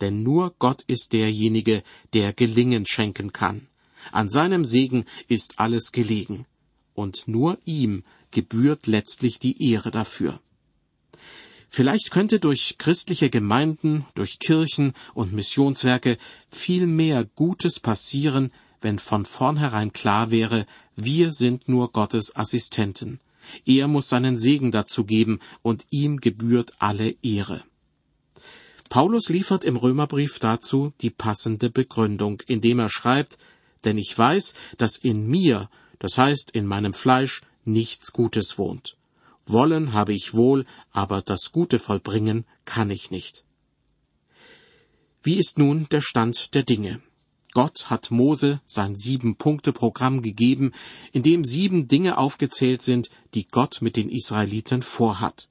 Denn 0.00 0.22
nur 0.22 0.54
Gott 0.58 0.82
ist 0.86 1.12
derjenige, 1.12 1.82
der 2.14 2.32
Gelingen 2.32 2.86
schenken 2.86 3.32
kann. 3.32 3.66
An 4.12 4.28
seinem 4.28 4.64
Segen 4.64 5.04
ist 5.28 5.58
alles 5.58 5.92
gelegen. 5.92 6.46
Und 6.94 7.28
nur 7.28 7.58
ihm 7.64 8.02
gebührt 8.30 8.86
letztlich 8.86 9.38
die 9.38 9.70
Ehre 9.70 9.90
dafür. 9.90 10.40
Vielleicht 11.68 12.10
könnte 12.10 12.40
durch 12.40 12.78
christliche 12.78 13.30
Gemeinden, 13.30 14.04
durch 14.14 14.40
Kirchen 14.40 14.92
und 15.14 15.32
Missionswerke 15.32 16.18
viel 16.50 16.86
mehr 16.86 17.24
Gutes 17.36 17.78
passieren, 17.78 18.50
wenn 18.80 18.98
von 18.98 19.24
vornherein 19.24 19.92
klar 19.92 20.30
wäre, 20.30 20.66
wir 20.96 21.32
sind 21.32 21.68
nur 21.68 21.92
Gottes 21.92 22.34
Assistenten. 22.34 23.20
Er 23.64 23.88
muss 23.88 24.08
seinen 24.08 24.38
Segen 24.38 24.70
dazu 24.70 25.04
geben, 25.04 25.40
und 25.62 25.86
ihm 25.90 26.18
gebührt 26.18 26.72
alle 26.78 27.16
Ehre. 27.22 27.62
Paulus 28.88 29.28
liefert 29.28 29.64
im 29.64 29.76
Römerbrief 29.76 30.38
dazu 30.40 30.92
die 31.00 31.10
passende 31.10 31.70
Begründung, 31.70 32.42
indem 32.46 32.80
er 32.80 32.90
schreibt, 32.90 33.38
denn 33.84 33.98
ich 33.98 34.16
weiß, 34.16 34.54
dass 34.78 34.96
in 34.96 35.26
mir, 35.26 35.70
das 35.98 36.18
heißt 36.18 36.50
in 36.50 36.66
meinem 36.66 36.92
Fleisch, 36.92 37.42
nichts 37.64 38.12
Gutes 38.12 38.58
wohnt. 38.58 38.96
Wollen 39.46 39.92
habe 39.92 40.12
ich 40.12 40.34
wohl, 40.34 40.66
aber 40.90 41.22
das 41.22 41.52
Gute 41.52 41.78
vollbringen 41.78 42.44
kann 42.64 42.90
ich 42.90 43.10
nicht. 43.10 43.44
Wie 45.22 45.36
ist 45.36 45.58
nun 45.58 45.86
der 45.90 46.00
Stand 46.00 46.54
der 46.54 46.62
Dinge? 46.62 47.00
Gott 47.52 47.90
hat 47.90 48.10
Mose 48.10 48.60
sein 48.64 48.96
Sieben-Punkte-Programm 48.96 50.22
gegeben, 50.22 50.72
in 51.12 51.22
dem 51.22 51.44
sieben 51.44 51.88
Dinge 51.88 52.16
aufgezählt 52.18 52.82
sind, 52.82 53.10
die 53.34 53.46
Gott 53.48 53.82
mit 53.82 53.96
den 53.96 54.08
Israeliten 54.08 54.82
vorhat. 54.82 55.48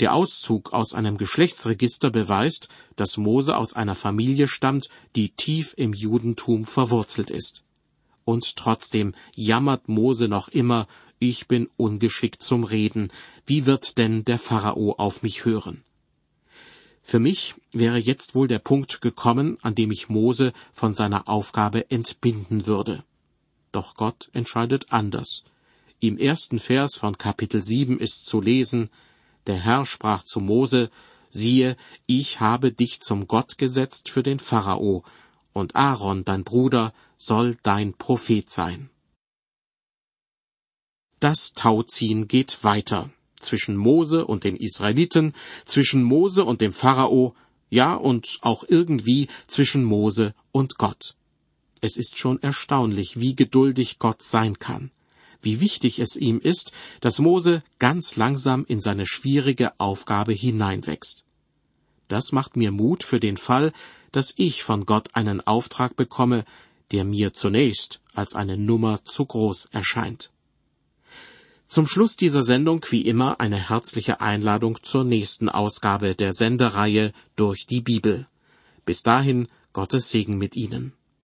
Der 0.00 0.14
Auszug 0.14 0.72
aus 0.72 0.94
einem 0.94 1.16
Geschlechtsregister 1.16 2.10
beweist, 2.10 2.68
dass 2.96 3.16
Mose 3.16 3.56
aus 3.56 3.74
einer 3.74 3.94
Familie 3.94 4.48
stammt, 4.48 4.88
die 5.16 5.30
tief 5.30 5.74
im 5.76 5.92
Judentum 5.92 6.64
verwurzelt 6.64 7.30
ist. 7.30 7.64
Und 8.24 8.56
trotzdem 8.56 9.14
jammert 9.34 9.88
Mose 9.88 10.28
noch 10.28 10.48
immer, 10.48 10.86
ich 11.18 11.48
bin 11.48 11.68
ungeschickt 11.76 12.42
zum 12.42 12.64
Reden, 12.64 13.08
wie 13.46 13.66
wird 13.66 13.98
denn 13.98 14.24
der 14.24 14.38
Pharao 14.38 14.92
auf 14.92 15.22
mich 15.22 15.44
hören? 15.44 15.84
Für 17.06 17.18
mich 17.18 17.54
wäre 17.70 17.98
jetzt 17.98 18.34
wohl 18.34 18.48
der 18.48 18.58
Punkt 18.58 19.02
gekommen, 19.02 19.58
an 19.60 19.74
dem 19.74 19.92
ich 19.92 20.08
Mose 20.08 20.54
von 20.72 20.94
seiner 20.94 21.28
Aufgabe 21.28 21.90
entbinden 21.90 22.66
würde. 22.66 23.04
Doch 23.72 23.94
Gott 23.94 24.30
entscheidet 24.32 24.86
anders. 24.90 25.44
Im 26.00 26.16
ersten 26.16 26.58
Vers 26.58 26.96
von 26.96 27.18
Kapitel 27.18 27.62
sieben 27.62 28.00
ist 28.00 28.24
zu 28.24 28.40
lesen, 28.40 28.88
der 29.46 29.56
Herr 29.56 29.84
sprach 29.84 30.24
zu 30.24 30.40
Mose, 30.40 30.90
siehe, 31.28 31.76
ich 32.06 32.40
habe 32.40 32.72
dich 32.72 33.00
zum 33.00 33.28
Gott 33.28 33.58
gesetzt 33.58 34.08
für 34.08 34.22
den 34.22 34.38
Pharao, 34.38 35.04
und 35.52 35.76
Aaron, 35.76 36.24
dein 36.24 36.42
Bruder, 36.42 36.94
soll 37.18 37.58
dein 37.62 37.92
Prophet 37.92 38.48
sein. 38.50 38.88
Das 41.20 41.52
Tauziehen 41.52 42.28
geht 42.28 42.64
weiter 42.64 43.10
zwischen 43.44 43.76
Mose 43.76 44.26
und 44.26 44.44
den 44.44 44.56
Israeliten, 44.56 45.34
zwischen 45.64 46.02
Mose 46.02 46.44
und 46.44 46.60
dem 46.60 46.72
Pharao, 46.72 47.34
ja 47.70 47.94
und 47.94 48.38
auch 48.42 48.64
irgendwie 48.66 49.28
zwischen 49.46 49.84
Mose 49.84 50.34
und 50.52 50.78
Gott. 50.78 51.16
Es 51.80 51.96
ist 51.96 52.18
schon 52.18 52.42
erstaunlich, 52.42 53.20
wie 53.20 53.34
geduldig 53.34 53.98
Gott 53.98 54.22
sein 54.22 54.58
kann, 54.58 54.90
wie 55.42 55.60
wichtig 55.60 55.98
es 55.98 56.16
ihm 56.16 56.38
ist, 56.40 56.72
dass 57.00 57.18
Mose 57.18 57.62
ganz 57.78 58.16
langsam 58.16 58.64
in 58.66 58.80
seine 58.80 59.06
schwierige 59.06 59.78
Aufgabe 59.78 60.32
hineinwächst. 60.32 61.24
Das 62.08 62.32
macht 62.32 62.56
mir 62.56 62.70
Mut 62.70 63.02
für 63.02 63.20
den 63.20 63.36
Fall, 63.36 63.72
dass 64.12 64.32
ich 64.36 64.62
von 64.62 64.86
Gott 64.86 65.08
einen 65.14 65.40
Auftrag 65.40 65.96
bekomme, 65.96 66.44
der 66.92 67.04
mir 67.04 67.34
zunächst 67.34 68.00
als 68.14 68.34
eine 68.34 68.56
Nummer 68.56 69.04
zu 69.04 69.26
groß 69.26 69.66
erscheint. 69.72 70.30
Zum 71.74 71.88
Schluss 71.88 72.16
dieser 72.16 72.44
Sendung 72.44 72.86
wie 72.90 73.00
immer 73.00 73.40
eine 73.40 73.56
herzliche 73.68 74.20
Einladung 74.20 74.78
zur 74.84 75.02
nächsten 75.02 75.48
Ausgabe 75.48 76.14
der 76.14 76.32
Sendereihe 76.32 77.10
durch 77.34 77.66
die 77.66 77.80
Bibel. 77.80 78.28
Bis 78.84 79.02
dahin 79.02 79.48
Gottes 79.72 80.08
Segen 80.08 80.38
mit 80.38 80.54
Ihnen. 80.54 80.92